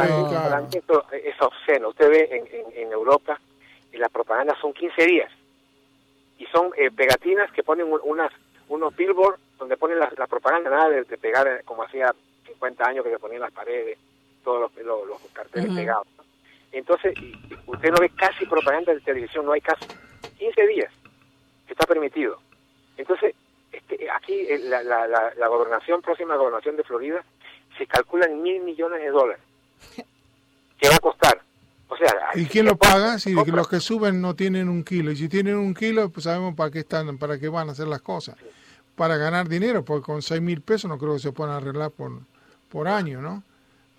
claro. 0.07 0.29
para 0.31 0.61
mí 0.61 0.67
esto 0.73 1.05
es 1.11 1.35
obsceno. 1.39 1.89
Usted 1.89 2.09
ve 2.09 2.27
en, 2.31 2.47
en, 2.77 2.87
en 2.87 2.91
Europa 2.91 3.39
y 3.93 3.97
las 3.97 4.09
propagandas 4.11 4.57
son 4.59 4.73
15 4.73 5.05
días 5.05 5.29
y 6.41 6.45
son 6.47 6.71
eh, 6.77 6.89
pegatinas 6.91 7.51
que 7.51 7.61
ponen 7.63 7.91
un- 7.91 8.01
unas 8.03 8.31
unos 8.67 8.95
billboards 8.95 9.39
donde 9.59 9.75
ponen 9.77 9.99
la, 9.99 10.11
la 10.17 10.27
propaganda, 10.27 10.69
nada 10.69 10.89
de, 10.89 11.03
de 11.03 11.17
pegar 11.17 11.45
eh, 11.47 11.61
como 11.65 11.83
hacía 11.83 12.15
50 12.47 12.83
años 12.87 13.03
que 13.03 13.11
se 13.11 13.19
ponían 13.19 13.41
las 13.41 13.51
paredes, 13.51 13.97
todos 14.43 14.61
los, 14.61 14.85
los, 14.85 15.07
los 15.07 15.21
carteles 15.33 15.69
pegados. 15.75 16.07
¿no? 16.17 16.23
Entonces, 16.71 17.13
usted 17.67 17.91
no 17.91 17.97
ve 17.99 18.09
casi 18.15 18.45
propaganda 18.45 18.93
de 18.93 19.01
televisión, 19.01 19.45
no 19.45 19.51
hay 19.51 19.61
casi 19.61 19.85
15 20.39 20.67
días 20.67 20.91
que 21.67 21.73
está 21.73 21.85
permitido. 21.85 22.39
Entonces, 22.97 23.35
este, 23.71 24.09
aquí 24.09 24.33
eh, 24.49 24.57
la, 24.63 24.81
la, 24.83 25.05
la, 25.07 25.33
la 25.35 25.47
gobernación, 25.47 26.01
próxima 26.01 26.35
gobernación 26.37 26.75
de 26.77 26.83
Florida, 26.83 27.23
se 27.77 27.85
calculan 27.87 28.41
mil 28.41 28.61
millones 28.63 29.01
de 29.01 29.09
dólares. 29.09 29.43
¿Qué 30.79 30.87
va 30.89 30.95
a 30.95 30.99
costar? 30.99 31.41
O 31.93 31.97
sea, 31.97 32.13
¿Y 32.35 32.45
quién 32.45 32.65
lo 32.65 32.77
paga? 32.77 33.19
Si 33.19 33.33
compra. 33.33 33.55
los 33.57 33.67
que 33.67 33.81
suben 33.81 34.21
no 34.21 34.33
tienen 34.33 34.69
un 34.69 34.83
kilo. 34.83 35.11
Y 35.11 35.17
si 35.17 35.27
tienen 35.27 35.57
un 35.57 35.73
kilo, 35.73 36.09
pues 36.09 36.23
sabemos 36.23 36.55
para 36.55 36.71
qué 36.71 36.79
están, 36.79 37.17
para 37.17 37.37
qué 37.37 37.49
van 37.49 37.67
a 37.67 37.73
hacer 37.73 37.87
las 37.87 38.01
cosas. 38.01 38.35
Para 38.95 39.17
ganar 39.17 39.49
dinero, 39.49 39.83
porque 39.83 40.05
con 40.05 40.21
seis 40.21 40.41
mil 40.41 40.61
pesos 40.61 40.87
no 40.89 40.97
creo 40.97 41.13
que 41.13 41.19
se 41.19 41.31
puedan 41.33 41.53
arreglar 41.55 41.91
por, 41.91 42.11
por 42.69 42.87
año, 42.87 43.21
¿no? 43.21 43.43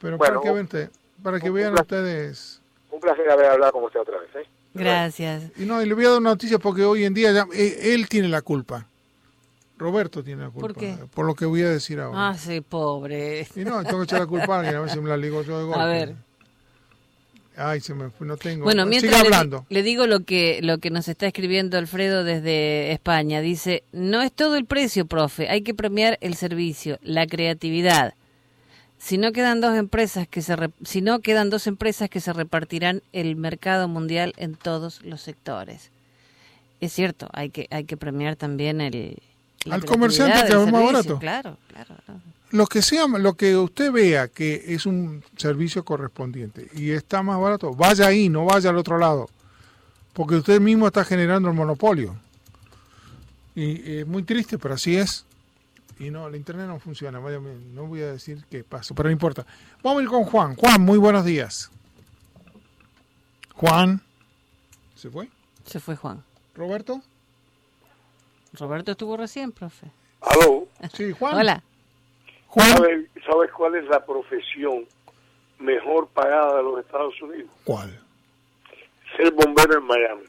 Pero 0.00 0.16
Bueno, 0.16 0.40
para 0.40 0.42
que, 0.42 0.52
vean, 0.52 0.90
para 1.22 1.38
que 1.40 1.50
un- 1.50 1.56
vean 1.56 1.72
un- 1.74 1.80
ustedes. 1.80 2.60
Un 2.90 3.00
placer 3.00 3.30
haber 3.30 3.46
hablado 3.46 3.72
con 3.72 3.84
usted 3.84 4.00
otra 4.00 4.18
vez. 4.18 4.28
¿eh? 4.36 4.48
Gracias. 4.74 5.44
Y 5.58 5.64
no, 5.66 5.82
y 5.82 5.86
le 5.86 5.92
voy 5.94 6.06
a 6.06 6.10
dar 6.10 6.18
una 6.18 6.30
noticia 6.30 6.58
porque 6.58 6.84
hoy 6.84 7.04
en 7.04 7.12
día 7.12 7.30
ya- 7.32 7.46
eh, 7.54 7.94
él 7.94 8.08
tiene 8.08 8.28
la 8.28 8.40
culpa. 8.40 8.86
Roberto 9.78 10.22
tiene 10.22 10.44
la 10.44 10.50
culpa. 10.50 10.68
¿Por 10.68 10.76
qué? 10.76 10.96
Por 11.14 11.26
lo 11.26 11.34
que 11.34 11.44
voy 11.44 11.62
a 11.62 11.68
decir 11.68 12.00
ahora. 12.00 12.28
Ah, 12.30 12.34
sí, 12.38 12.60
pobre. 12.60 13.46
Y 13.56 13.60
no, 13.64 13.82
tengo 13.84 13.98
que 13.98 14.04
echar 14.04 14.20
la 14.20 14.26
culpa 14.26 14.56
a 14.56 14.58
alguien, 14.60 14.76
a 14.76 14.80
ver 14.80 14.90
si 14.90 15.00
me 15.00 15.08
la 15.08 15.16
ligo 15.16 15.42
yo 15.42 15.58
de 15.58 15.64
golpe. 15.64 15.80
A 15.80 15.86
ver. 15.86 16.14
Ay, 17.56 17.80
se 17.80 17.94
me 17.94 18.08
fue, 18.10 18.26
no 18.26 18.36
tengo. 18.36 18.64
Bueno, 18.64 18.86
mientras 18.86 19.12
le, 19.12 19.18
di- 19.18 19.24
hablando. 19.26 19.66
le 19.68 19.82
digo 19.82 20.06
lo 20.06 20.20
que 20.24 20.60
lo 20.62 20.78
que 20.78 20.90
nos 20.90 21.06
está 21.08 21.26
escribiendo 21.26 21.76
Alfredo 21.76 22.24
desde 22.24 22.92
España. 22.92 23.40
Dice, 23.40 23.82
no 23.92 24.22
es 24.22 24.32
todo 24.32 24.56
el 24.56 24.64
precio, 24.64 25.04
profe, 25.06 25.48
hay 25.50 25.62
que 25.62 25.74
premiar 25.74 26.16
el 26.22 26.34
servicio, 26.34 26.98
la 27.02 27.26
creatividad. 27.26 28.14
Si 28.98 29.18
no 29.18 29.32
quedan 29.32 29.60
dos 29.60 29.76
empresas 29.76 30.26
que 30.28 30.42
se 30.42 30.56
re- 30.56 30.70
si 30.84 31.02
no 31.02 31.20
quedan 31.20 31.50
dos 31.50 31.66
empresas 31.66 32.08
que 32.08 32.20
se 32.20 32.32
repartirán 32.32 33.02
el 33.12 33.36
mercado 33.36 33.88
mundial 33.88 34.32
en 34.36 34.54
todos 34.54 35.02
los 35.04 35.20
sectores. 35.20 35.90
Es 36.80 36.92
cierto, 36.92 37.28
hay 37.32 37.50
que 37.50 37.66
hay 37.70 37.84
que 37.84 37.96
premiar 37.96 38.36
también 38.36 38.80
el 38.80 39.18
Al 39.70 39.84
comerciante 39.84 40.40
que 40.46 40.52
es 40.52 40.72
más 40.72 40.84
barato. 40.84 41.18
Claro, 41.18 41.58
claro. 41.68 41.94
claro. 42.06 42.20
Lo 42.52 42.66
que 42.66 42.82
sea, 42.82 43.06
lo 43.08 43.34
que 43.34 43.56
usted 43.56 43.90
vea 43.90 44.28
que 44.28 44.62
es 44.68 44.84
un 44.86 45.24
servicio 45.36 45.84
correspondiente 45.84 46.68
y 46.74 46.90
está 46.90 47.22
más 47.22 47.40
barato, 47.40 47.74
vaya 47.74 48.06
ahí, 48.06 48.28
no 48.28 48.44
vaya 48.44 48.70
al 48.70 48.76
otro 48.76 48.98
lado, 48.98 49.28
porque 50.12 50.36
usted 50.36 50.60
mismo 50.60 50.86
está 50.86 51.04
generando 51.04 51.48
el 51.48 51.54
monopolio. 51.54 52.14
Y 53.54 53.98
es 54.00 54.06
muy 54.06 54.22
triste, 54.22 54.58
pero 54.58 54.74
así 54.74 54.96
es. 54.96 55.24
Y 55.98 56.10
no, 56.10 56.26
el 56.28 56.36
internet 56.36 56.66
no 56.66 56.78
funciona. 56.78 57.18
vaya, 57.18 57.38
No 57.72 57.86
voy 57.86 58.02
a 58.02 58.12
decir 58.12 58.44
qué 58.50 58.64
pasa, 58.64 58.94
pero 58.94 59.08
no 59.08 59.12
importa. 59.12 59.46
Vamos 59.82 60.00
a 60.00 60.02
ir 60.02 60.08
con 60.08 60.24
Juan. 60.24 60.54
Juan, 60.56 60.80
muy 60.80 60.98
buenos 60.98 61.24
días. 61.24 61.70
Juan. 63.54 64.02
¿Se 64.94 65.10
fue? 65.10 65.28
Se 65.64 65.80
fue 65.80 65.96
Juan. 65.96 66.22
¿Roberto? 66.54 67.00
Roberto 68.54 68.92
estuvo 68.92 69.16
recién, 69.16 69.52
profe. 69.52 69.90
Aló, 70.20 70.68
Sí, 70.94 71.12
Juan. 71.12 71.36
Hola. 71.36 71.62
Juan. 72.52 72.68
¿sabes, 72.76 73.06
¿sabes 73.26 73.50
cuál 73.52 73.76
es 73.76 73.84
la 73.86 74.04
profesión 74.04 74.86
mejor 75.58 76.06
pagada 76.08 76.58
de 76.58 76.62
los 76.62 76.80
Estados 76.80 77.14
Unidos? 77.22 77.50
¿Cuál? 77.64 77.98
Ser 79.16 79.32
bombero 79.32 79.78
en 79.78 79.84
Miami. 79.84 80.22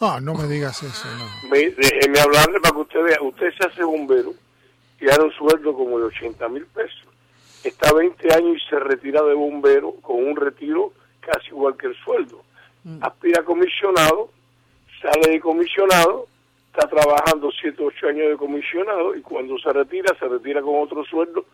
Ah, 0.00 0.18
no 0.20 0.34
me 0.34 0.48
digas 0.48 0.82
eso, 0.82 1.06
no. 1.16 1.48
Me, 1.48 1.70
déjeme 1.70 2.18
hablarle 2.18 2.58
para 2.60 2.74
que 2.74 2.80
usted 2.80 3.02
vea. 3.04 3.22
Usted 3.22 3.52
se 3.56 3.68
hace 3.68 3.84
bombero 3.84 4.32
y 5.00 5.04
gana 5.04 5.24
un 5.24 5.32
sueldo 5.32 5.72
como 5.72 5.98
de 6.00 6.06
80 6.06 6.48
mil 6.48 6.66
pesos. 6.66 7.06
Está 7.62 7.92
20 7.92 8.34
años 8.34 8.56
y 8.56 8.68
se 8.68 8.80
retira 8.80 9.22
de 9.22 9.34
bombero 9.34 9.92
con 10.02 10.16
un 10.24 10.34
retiro 10.34 10.92
casi 11.20 11.50
igual 11.50 11.76
que 11.76 11.86
el 11.86 11.96
sueldo. 12.02 12.42
Aspira 13.00 13.42
a 13.42 13.44
comisionado, 13.44 14.30
sale 15.00 15.32
de 15.32 15.40
comisionado, 15.40 16.26
está 16.72 16.88
trabajando 16.88 17.50
7 17.60 17.82
o 17.82 17.86
8 17.86 18.06
años 18.08 18.28
de 18.30 18.36
comisionado 18.36 19.14
y 19.16 19.20
cuando 19.22 19.58
se 19.58 19.72
retira, 19.72 20.14
se 20.18 20.28
retira 20.28 20.62
con 20.62 20.82
otro 20.82 21.04
sueldo 21.04 21.44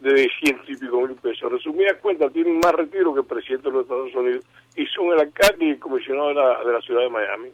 de 0.00 0.28
ciento 0.38 0.64
y 0.70 0.76
pico 0.76 1.00
mil 1.00 1.16
pesos. 1.16 1.50
Resumidas 1.50 1.96
cuentas, 2.02 2.32
tienen 2.32 2.58
más 2.58 2.72
retiro 2.72 3.14
que 3.14 3.20
el 3.20 3.26
presidente 3.26 3.68
de 3.68 3.72
los 3.72 3.82
Estados 3.84 4.14
Unidos 4.14 4.44
y 4.76 4.84
son 4.86 5.06
el 5.06 5.20
alcalde 5.20 5.64
y 5.64 5.70
el 5.70 5.78
comisionado 5.78 6.28
de 6.28 6.34
la, 6.34 6.64
de 6.64 6.72
la 6.72 6.80
ciudad 6.82 7.00
de 7.00 7.10
Miami. 7.10 7.48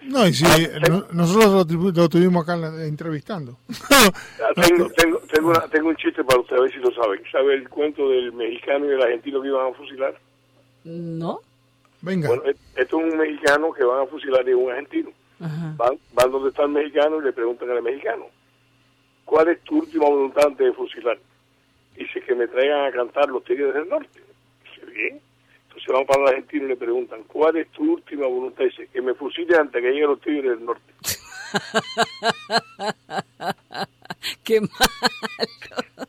No, 0.00 0.26
y 0.26 0.32
si 0.32 0.44
Ah, 0.46 0.78
no- 0.88 1.04
nosotros 1.12 1.52
lo, 1.52 1.66
tu- 1.66 1.92
lo 1.92 2.08
tuvimos 2.08 2.48
acá 2.48 2.54
entrevistando. 2.86 3.56
Tengo, 4.54 4.88
tengo, 4.96 5.18
tengo, 5.30 5.48
una- 5.50 5.68
tengo 5.68 5.88
un 5.88 5.96
chiste 5.96 6.22
para 6.24 6.40
usted, 6.40 6.56
a 6.56 6.60
ver 6.60 6.72
si 6.72 6.78
lo 6.78 6.90
saben. 6.92 7.20
¿Sabe 7.30 7.54
el 7.54 7.68
cuento 7.68 8.08
del 8.08 8.32
mexicano 8.32 8.86
y 8.86 8.90
del 8.90 9.02
argentino 9.02 9.42
que 9.42 9.48
iban 9.48 9.66
a 9.70 9.74
fusilar? 9.74 10.14
¿No? 10.84 11.40
Venga. 12.00 12.28
Bueno, 12.28 12.44
e- 12.46 12.56
esto 12.80 13.00
es 13.00 13.12
un 13.12 13.18
mexicano 13.18 13.72
que 13.72 13.84
van 13.84 14.02
a 14.02 14.06
fusilar 14.06 14.48
y 14.48 14.52
un 14.54 14.70
argentino. 14.70 15.10
Ajá. 15.40 15.74
Van, 15.76 15.98
van 16.12 16.30
donde 16.30 16.50
está 16.50 16.64
el 16.64 16.70
mexicano 16.70 17.18
y 17.18 17.24
le 17.24 17.32
preguntan 17.32 17.70
al 17.70 17.82
mexicano, 17.82 18.26
¿cuál 19.24 19.48
es 19.48 19.60
tu 19.62 19.78
última 19.78 20.08
voluntad 20.08 20.46
antes 20.46 20.66
de 20.66 20.72
fusilar? 20.72 21.18
Dice 21.96 22.20
que 22.20 22.34
me 22.34 22.46
traigan 22.46 22.86
a 22.86 22.92
cantar 22.92 23.28
los 23.28 23.44
tigres 23.44 23.74
del 23.74 23.88
norte. 23.88 24.20
Dice, 24.64 24.86
bien. 24.86 25.20
Entonces 25.64 25.92
van 25.92 26.06
para 26.06 26.22
el 26.22 26.28
argentino 26.28 26.64
y 26.64 26.68
le 26.68 26.76
preguntan, 26.76 27.22
¿cuál 27.24 27.56
es 27.56 27.68
tu 27.72 27.92
última 27.92 28.26
voluntad? 28.26 28.64
Dice, 28.64 28.88
que 28.92 29.02
me 29.02 29.14
fusilen 29.14 29.60
antes 29.60 29.82
que 29.82 29.90
lleguen 29.90 30.10
los 30.10 30.20
tigres 30.20 30.50
del 30.50 30.64
norte. 30.64 30.92
Qué 34.44 34.60
malo. 34.60 36.07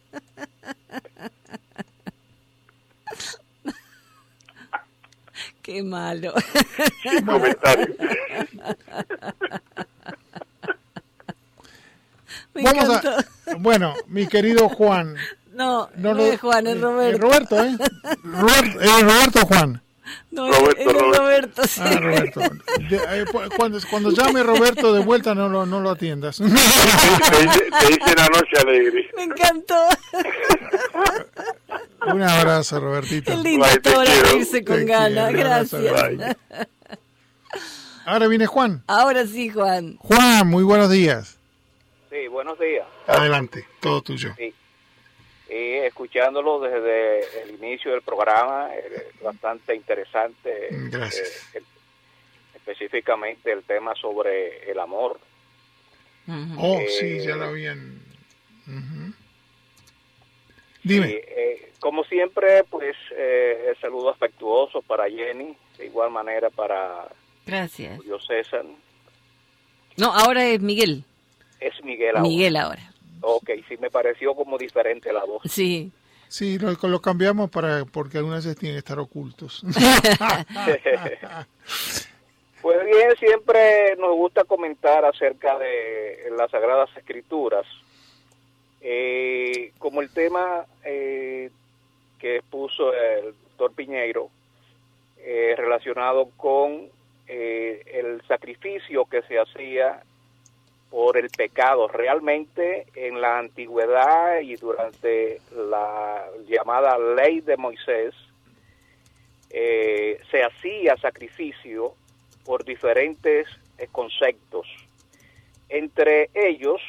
Qué 5.70 5.84
malo. 5.84 6.34
Sin 7.04 7.24
comentario. 7.24 7.88
Me 12.56 12.64
Vamos 12.64 12.84
encantó. 12.86 13.10
a, 13.12 13.26
bueno, 13.60 13.94
mi 14.08 14.26
querido 14.28 14.68
Juan. 14.70 15.16
No, 15.54 15.90
no, 15.96 16.16
lo- 16.16 16.26
es 16.26 16.40
Juan, 16.42 16.66
es 16.66 16.76
eh, 16.78 16.80
Roberto. 16.80 17.18
eh, 17.18 17.20
Roberto, 17.20 17.64
¿eh? 17.64 17.78
Roberto, 18.24 18.82
eh, 18.82 19.02
Roberto 19.04 19.46
Juan. 19.46 19.82
No, 20.32 20.48
Roberto, 20.52 20.82
es, 20.82 20.88
es 20.88 20.94
Roberto. 20.94 21.20
Roberto, 21.22 21.68
sí. 21.68 21.82
Ah, 21.84 22.00
Roberto. 22.00 22.40
De- 22.90 22.96
eh, 23.22 23.26
cuando, 23.56 23.78
cuando 23.92 24.10
llame 24.12 24.42
Roberto 24.42 24.92
de 24.94 25.04
vuelta, 25.04 25.36
no 25.36 25.50
lo, 25.50 25.68
no 25.68 25.80
lo 25.82 25.92
atiendas. 25.92 26.38
te, 26.38 26.46
dice 26.46 28.16
la 28.18 28.28
noche 28.28 28.58
alegre. 28.60 29.08
Me 29.16 29.24
encantó. 29.26 29.76
Un 32.14 32.22
abrazo, 32.24 32.80
Robertito. 32.80 33.32
Qué 33.32 33.38
lindo 33.38 33.66
reírse 34.06 34.64
con 34.64 34.86
ganas. 34.86 35.30
quiero, 35.34 35.48
abrazo, 35.50 35.82
Gracias. 35.82 36.38
Ahora 38.06 38.28
viene 38.28 38.46
Juan. 38.48 38.84
Ahora 38.88 39.26
sí, 39.28 39.50
Juan. 39.50 39.98
Juan, 39.98 40.48
muy 40.48 40.64
buenos 40.64 40.90
días. 40.90 41.38
Sí, 42.10 42.28
buenos 42.28 42.58
días. 42.60 42.88
Adelante, 43.08 43.66
todo 43.80 44.02
tuyo. 44.02 44.34
Sí. 44.38 44.54
Y 45.50 45.74
escuchándolo 45.86 46.60
desde 46.60 47.44
el 47.44 47.52
inicio 47.56 47.92
del 47.92 48.02
programa, 48.02 48.70
eh, 48.74 49.12
bastante 49.24 49.76
interesante. 49.76 50.68
Gracias. 50.72 51.28
eh, 51.54 51.58
el- 51.60 51.66
específicamente 52.56 53.52
el 53.52 53.64
tema 53.64 53.94
sobre 53.96 54.72
el 54.72 54.80
amor. 54.80 55.20
Ujú. 56.28 56.54
Oh, 56.58 56.80
Eh, 56.80 56.88
sí, 57.00 57.20
ya 57.26 57.36
lo 57.36 57.46
habían. 57.46 58.00
Ujú. 58.68 59.14
Dime. 60.84 61.08
Y, 61.10 61.14
eh, 61.14 61.69
como 61.80 62.04
siempre, 62.04 62.64
pues 62.70 62.96
eh, 63.16 63.68
el 63.70 63.78
saludo 63.80 64.10
afectuoso 64.10 64.82
para 64.82 65.10
Jenny, 65.10 65.56
de 65.78 65.86
igual 65.86 66.12
manera 66.12 66.50
para 66.50 67.08
Gracias. 67.46 67.98
Julio 67.98 68.20
César. 68.20 68.66
No, 69.98 70.14
ahora 70.14 70.46
es 70.46 70.62
Miguel. 70.62 71.04
Es 71.60 71.74
Miguel 71.84 72.16
ahora. 72.16 72.22
Miguel 72.22 72.56
ahora. 72.56 72.94
Ok, 73.22 73.50
sí, 73.68 73.76
me 73.80 73.90
pareció 73.90 74.36
como 74.36 74.58
diferente 74.58 75.12
la 75.12 75.26
voz. 75.26 75.42
Sí. 75.46 75.92
Sí, 76.28 76.60
lo, 76.60 76.74
lo 76.88 77.02
cambiamos 77.02 77.50
para 77.50 77.86
porque 77.86 78.20
algunas 78.20 78.46
veces 78.46 78.60
tienen 78.60 78.76
que 78.76 78.80
estar 78.80 79.00
ocultos. 79.00 79.64
Pues 82.62 82.86
bien, 82.86 83.16
siempre 83.18 83.96
nos 83.98 84.16
gusta 84.16 84.44
comentar 84.44 85.06
acerca 85.06 85.58
de 85.58 86.30
las 86.38 86.52
Sagradas 86.52 86.90
Escrituras. 86.98 87.66
Eh, 88.82 89.72
como 89.78 90.02
el 90.02 90.10
tema 90.10 90.66
eh, 90.84 91.52
que 92.20 92.38
expuso 92.38 92.94
el 92.94 93.34
doctor 93.58 93.74
Piñeiro, 93.74 94.30
eh, 95.18 95.56
relacionado 95.58 96.30
con 96.38 96.88
eh, 97.28 97.82
el 97.94 98.22
sacrificio 98.28 99.06
que 99.06 99.22
se 99.24 99.40
hacía 99.40 100.02
por 100.90 101.18
el 101.18 101.30
pecado. 101.30 101.88
Realmente 101.88 102.88
en 102.96 103.22
la 103.22 103.40
antigüedad 103.40 104.40
y 104.42 104.56
durante 104.56 105.42
la 105.56 106.26
llamada 106.48 106.98
ley 106.98 107.42
de 107.42 107.58
Moisés, 107.58 108.14
eh, 109.52 110.20
se 110.30 110.44
hacía 110.44 110.96
sacrificio 110.98 111.94
por 112.46 112.64
diferentes 112.64 113.48
conceptos. 113.92 114.68
Entre 115.70 116.30
ellos 116.34 116.82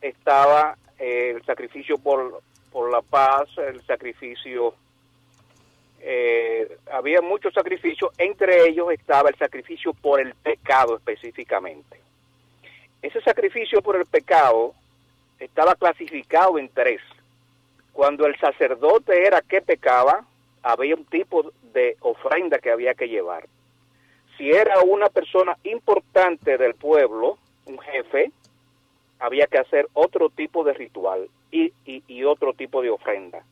estaba 0.00 0.76
el 0.98 1.42
sacrificio 1.44 1.98
por, 1.98 2.42
por 2.70 2.90
la 2.90 3.02
paz, 3.02 3.48
el 3.58 3.82
sacrificio, 3.86 4.74
eh, 6.00 6.78
había 6.92 7.20
muchos 7.20 7.52
sacrificios, 7.52 8.10
entre 8.18 8.68
ellos 8.68 8.90
estaba 8.92 9.30
el 9.30 9.36
sacrificio 9.36 9.92
por 9.92 10.20
el 10.20 10.34
pecado 10.34 10.96
específicamente. 10.96 12.00
Ese 13.02 13.20
sacrificio 13.20 13.82
por 13.82 13.96
el 13.96 14.06
pecado 14.06 14.74
estaba 15.38 15.74
clasificado 15.74 16.58
en 16.58 16.68
tres. 16.68 17.00
Cuando 17.92 18.26
el 18.26 18.38
sacerdote 18.38 19.26
era 19.26 19.42
que 19.42 19.60
pecaba, 19.60 20.24
había 20.62 20.94
un 20.94 21.04
tipo 21.04 21.52
de 21.72 21.96
ofrenda 22.00 22.58
que 22.58 22.70
había 22.70 22.94
que 22.94 23.08
llevar. 23.08 23.46
Si 24.36 24.50
era 24.50 24.80
una 24.82 25.08
persona 25.08 25.56
importante 25.64 26.58
del 26.58 26.74
pueblo, 26.74 27.38
un 27.66 27.78
jefe, 27.80 28.30
había 29.18 29.46
que 29.46 29.58
hacer 29.58 29.88
otro 29.94 30.30
tipo 30.30 30.62
de 30.62 30.74
ritual 30.74 31.28
y, 31.50 31.72
y, 31.84 32.24
otro 32.24 32.52
tipo 32.52 32.82
de 32.82 32.90
ofrenda. 32.90 33.42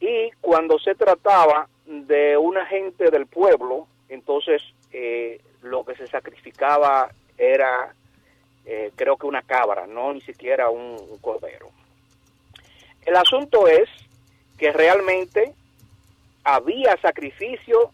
Y 0.00 0.30
cuando 0.40 0.78
se 0.78 0.94
trataba 0.94 1.68
de 1.86 2.36
una 2.36 2.64
gente 2.66 3.10
del 3.10 3.26
pueblo, 3.26 3.86
entonces 4.08 4.62
eh, 4.92 5.40
lo 5.62 5.84
que 5.84 5.96
se 5.96 6.06
sacrificaba 6.06 7.10
era 7.36 7.92
eh, 8.64 8.92
creo 8.94 9.16
que 9.16 9.26
una 9.26 9.42
cabra, 9.42 9.86
no 9.86 10.12
ni 10.12 10.20
siquiera 10.20 10.70
un, 10.70 10.96
un 11.10 11.18
cordero. 11.18 11.70
El 13.04 13.16
asunto 13.16 13.66
es 13.66 13.88
que 14.58 14.72
realmente 14.72 15.54
había 16.44 16.96
sacrificio 17.00 17.90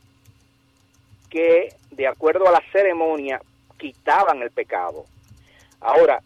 que, 1.30 1.74
de 1.90 2.06
acuerdo 2.06 2.48
a 2.48 2.52
la 2.52 2.62
ceremonia, 2.72 3.40
quitaban 3.78 4.42
el 4.42 4.50
pecado. 4.50 5.04
Ahora, 5.80 6.20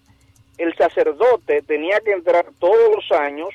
el 0.59 0.77
sacerdote 0.77 1.63
tenía 1.63 2.01
que 2.01 2.13
entrar 2.13 2.47
todos 2.59 2.97
los 2.97 3.13
años 3.19 3.49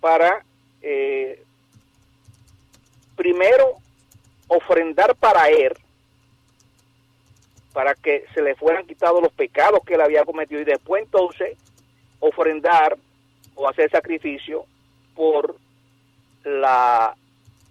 para, 0.00 0.44
eh, 0.82 1.42
primero, 3.16 3.76
ofrendar 4.48 5.14
para 5.14 5.48
él, 5.48 5.74
para 7.72 7.94
que 7.94 8.24
se 8.34 8.42
le 8.42 8.54
fueran 8.54 8.86
quitados 8.86 9.22
los 9.22 9.32
pecados 9.32 9.80
que 9.86 9.94
él 9.94 10.00
había 10.00 10.24
cometido, 10.24 10.60
y 10.60 10.64
después 10.64 11.02
entonces 11.02 11.56
ofrendar 12.20 12.96
o 13.54 13.68
hacer 13.68 13.90
sacrificio 13.90 14.64
por 15.14 15.56
la, 16.44 17.14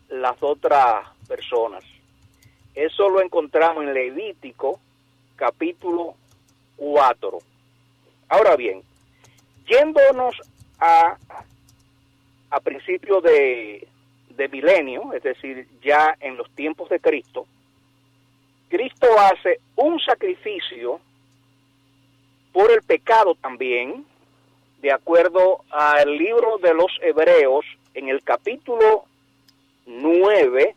las 0.10 0.42
otras 0.42 1.08
personas. 1.28 1.84
Eso 2.76 3.10
lo 3.10 3.22
encontramos 3.22 3.84
en 3.84 3.94
Levítico 3.94 4.80
capítulo 5.36 6.16
4. 6.78 7.53
Ahora 8.30 8.56
bien, 8.56 8.82
yéndonos 9.68 10.36
a, 10.80 11.18
a 12.50 12.60
principio 12.60 13.22
de, 13.22 13.88
de 14.30 14.48
milenio, 14.50 15.14
es 15.14 15.24
decir, 15.24 15.68
ya 15.82 16.16
en 16.20 16.38
los 16.38 16.50
tiempos 16.52 16.90
de 16.90 17.00
Cristo, 17.00 17.46
Cristo 18.70 19.08
hace 19.20 19.60
un 19.76 20.00
sacrificio 20.00 21.00
por 22.52 22.72
el 22.72 22.82
pecado 22.82 23.36
también, 23.36 24.06
de 24.82 24.92
acuerdo 24.92 25.64
al 25.70 26.18
libro 26.18 26.58
de 26.58 26.74
los 26.74 26.92
Hebreos, 27.02 27.66
en 27.94 28.10
el 28.10 28.24
capítulo 28.24 29.06
9, 29.86 30.76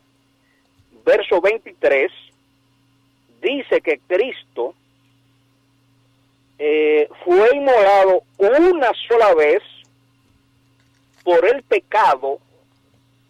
verso 1.03 1.41
23, 1.41 2.11
dice 3.41 3.81
que 3.81 3.99
Cristo 4.07 4.75
fue 7.27 7.57
inmolado 7.57 8.23
una 8.37 8.89
sola 9.05 9.35
vez 9.35 9.61
por 11.25 11.45
el 11.45 11.61
pecado 11.63 12.39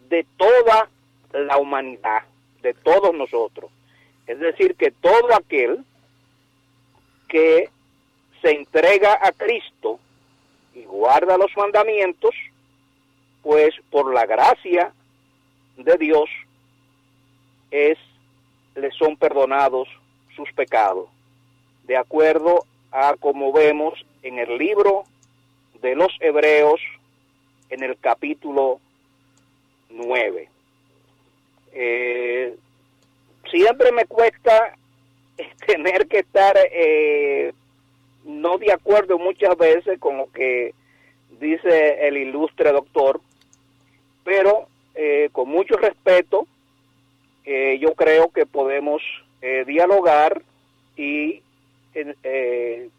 de 0.08 0.24
toda 0.38 0.88
la 1.34 1.58
humanidad, 1.58 2.22
de 2.62 2.76
todos 2.76 3.12
nosotros. 3.16 3.72
Es 4.28 4.40
decir, 4.40 4.76
que 4.76 4.92
todo 4.92 5.34
aquel 5.34 5.84
que 7.28 7.72
se 8.44 8.52
entrega 8.52 9.18
a 9.20 9.32
Cristo 9.32 10.00
y 10.76 10.84
guarda 10.84 11.36
los 11.36 11.50
mandamientos, 11.58 12.36
pues 13.42 13.74
por 13.90 14.14
la 14.14 14.28
gracia 14.28 14.94
de 15.76 15.98
Dios 15.98 16.30
es 17.72 17.98
le 18.76 18.92
son 18.92 19.18
perdonados 19.18 19.90
sus 20.36 20.52
pecados, 20.54 21.10
de 21.86 21.98
acuerdo 21.98 22.64
a 22.92 23.16
como 23.20 23.52
vemos 23.52 23.94
en 24.24 24.40
el 24.40 24.58
libro 24.58 25.04
de 25.82 25.96
los 25.96 26.12
Hebreos 26.20 26.82
en 27.70 27.84
el 27.84 27.98
capítulo 27.98 28.80
9. 29.90 30.50
Eh, 31.74 32.56
siempre 33.52 33.92
me 33.92 34.06
cuesta 34.06 34.76
tener 35.66 36.08
que 36.08 36.20
estar 36.20 36.56
eh, 36.72 37.54
no 38.26 38.58
de 38.58 38.72
acuerdo 38.72 39.18
muchas 39.20 39.58
veces 39.58 40.00
con 40.00 40.18
lo 40.18 40.32
que 40.32 40.74
dice 41.40 42.08
el 42.08 42.18
ilustre 42.18 42.72
doctor, 42.72 43.22
pero 44.24 44.68
eh, 44.96 45.30
con 45.32 45.50
mucho 45.50 45.76
respeto, 45.78 46.48
yo 47.80 47.94
creo 47.94 48.30
que 48.30 48.46
podemos 48.46 49.02
dialogar 49.66 50.42
y 50.98 51.42
eh, 52.24 52.90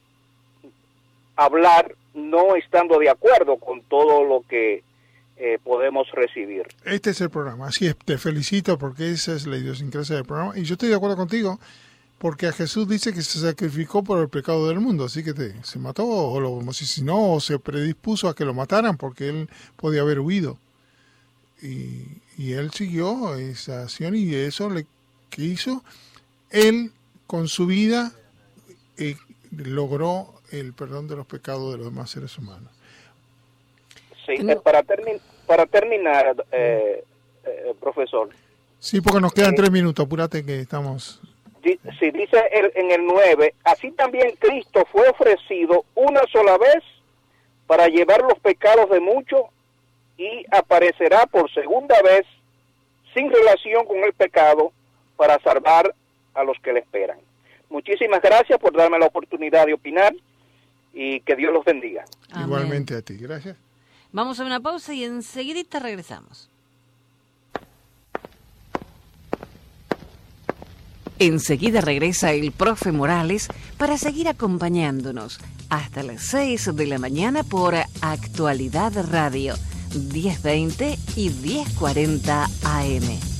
hablar 1.36 1.94
no 2.14 2.56
estando 2.56 2.98
de 2.98 3.10
acuerdo 3.10 3.56
con 3.56 3.82
todo 3.82 4.24
lo 4.24 4.42
que 4.48 4.82
eh, 5.36 5.58
podemos 5.62 6.10
recibir. 6.12 6.66
Este 6.84 7.10
es 7.10 7.20
el 7.20 7.30
programa, 7.30 7.68
así 7.68 7.86
es, 7.86 7.96
te 7.96 8.18
felicito 8.18 8.76
porque 8.78 9.10
esa 9.10 9.34
es 9.34 9.46
la 9.46 9.56
idiosincrasia 9.56 10.16
del 10.16 10.24
programa 10.24 10.58
y 10.58 10.64
yo 10.64 10.74
estoy 10.74 10.88
de 10.88 10.96
acuerdo 10.96 11.16
contigo 11.16 11.60
porque 12.18 12.48
a 12.48 12.52
Jesús 12.52 12.88
dice 12.88 13.12
que 13.12 13.22
se 13.22 13.38
sacrificó 13.38 14.02
por 14.02 14.18
el 14.20 14.28
pecado 14.28 14.66
del 14.66 14.80
mundo, 14.80 15.04
así 15.04 15.22
que 15.22 15.34
te, 15.34 15.54
se 15.62 15.78
mató 15.78 16.04
o 16.04 16.40
lo 16.40 16.58
asesinó 16.68 17.34
o 17.34 17.40
se 17.40 17.60
predispuso 17.60 18.28
a 18.28 18.34
que 18.34 18.44
lo 18.44 18.54
mataran 18.54 18.96
porque 18.96 19.28
él 19.28 19.48
podía 19.76 20.00
haber 20.00 20.18
huido. 20.18 20.58
Y, 21.62 22.02
y 22.36 22.52
él 22.52 22.72
siguió 22.72 23.36
esa 23.36 23.82
acción 23.82 24.16
y 24.16 24.34
eso 24.34 24.68
le 24.70 24.86
que 25.30 25.42
hizo 25.42 25.84
él 26.50 26.92
con 27.26 27.48
su 27.48 27.66
vida 27.66 28.12
eh, 28.98 29.16
logró 29.56 30.34
el 30.50 30.72
perdón 30.74 31.08
de 31.08 31.16
los 31.16 31.26
pecados 31.26 31.72
de 31.72 31.78
los 31.78 31.86
demás 31.86 32.10
seres 32.10 32.36
humanos. 32.38 32.70
Sí, 34.26 34.34
eh, 34.34 34.56
para, 34.62 34.82
termi- 34.82 35.20
para 35.46 35.66
terminar, 35.66 36.44
eh, 36.52 37.04
eh, 37.44 37.74
profesor, 37.80 38.28
Sí, 38.80 39.00
porque 39.00 39.20
nos 39.20 39.32
quedan 39.32 39.54
Eh, 39.54 39.56
tres 39.56 39.70
minutos, 39.72 40.06
apúrate 40.06 40.44
que 40.44 40.60
estamos... 40.60 41.20
di- 41.62 41.80
si 41.98 42.10
dice 42.12 42.40
el- 42.52 42.70
en 42.76 42.92
el 42.92 43.04
9, 43.06 43.54
así 43.64 43.90
también 43.90 44.36
Cristo 44.38 44.86
fue 44.92 45.08
ofrecido 45.08 45.84
una 45.96 46.20
sola 46.30 46.56
vez 46.58 46.84
para 47.66 47.88
llevar 47.88 48.20
los 48.22 48.38
pecados 48.38 48.88
de 48.90 49.00
muchos 49.00 49.42
y 50.16 50.44
aparecerá 50.52 51.26
por 51.26 51.52
segunda 51.52 52.00
vez 52.02 52.24
sin 53.14 53.32
relación 53.32 53.84
con 53.86 53.98
el 53.98 54.12
pecado 54.12 54.72
para 55.16 55.38
salvar 55.40 55.92
a 56.34 56.44
los 56.44 56.56
que 56.60 56.72
le 56.72 56.80
esperan. 56.80 57.18
Muchísimas 57.70 58.22
gracias 58.22 58.58
por 58.58 58.76
darme 58.76 58.98
la 58.98 59.06
oportunidad 59.06 59.66
de 59.66 59.74
opinar 59.74 60.14
y 60.92 61.20
que 61.20 61.36
Dios 61.36 61.52
los 61.52 61.64
bendiga. 61.64 62.04
Amén. 62.30 62.46
Igualmente 62.46 62.94
a 62.96 63.02
ti, 63.02 63.16
gracias. 63.16 63.56
Vamos 64.10 64.40
a 64.40 64.44
una 64.44 64.60
pausa 64.60 64.94
y 64.94 65.04
enseguidita 65.04 65.78
regresamos. 65.78 66.48
Enseguida 71.18 71.80
regresa 71.80 72.32
el 72.32 72.52
profe 72.52 72.92
Morales 72.92 73.48
para 73.76 73.98
seguir 73.98 74.28
acompañándonos 74.28 75.40
hasta 75.68 76.02
las 76.02 76.26
6 76.26 76.76
de 76.76 76.86
la 76.86 76.98
mañana 76.98 77.42
por 77.42 77.74
Actualidad 78.00 78.92
Radio 79.10 79.54
1020 79.94 80.96
y 81.16 81.30
1040 81.30 82.44
AM. 82.44 83.37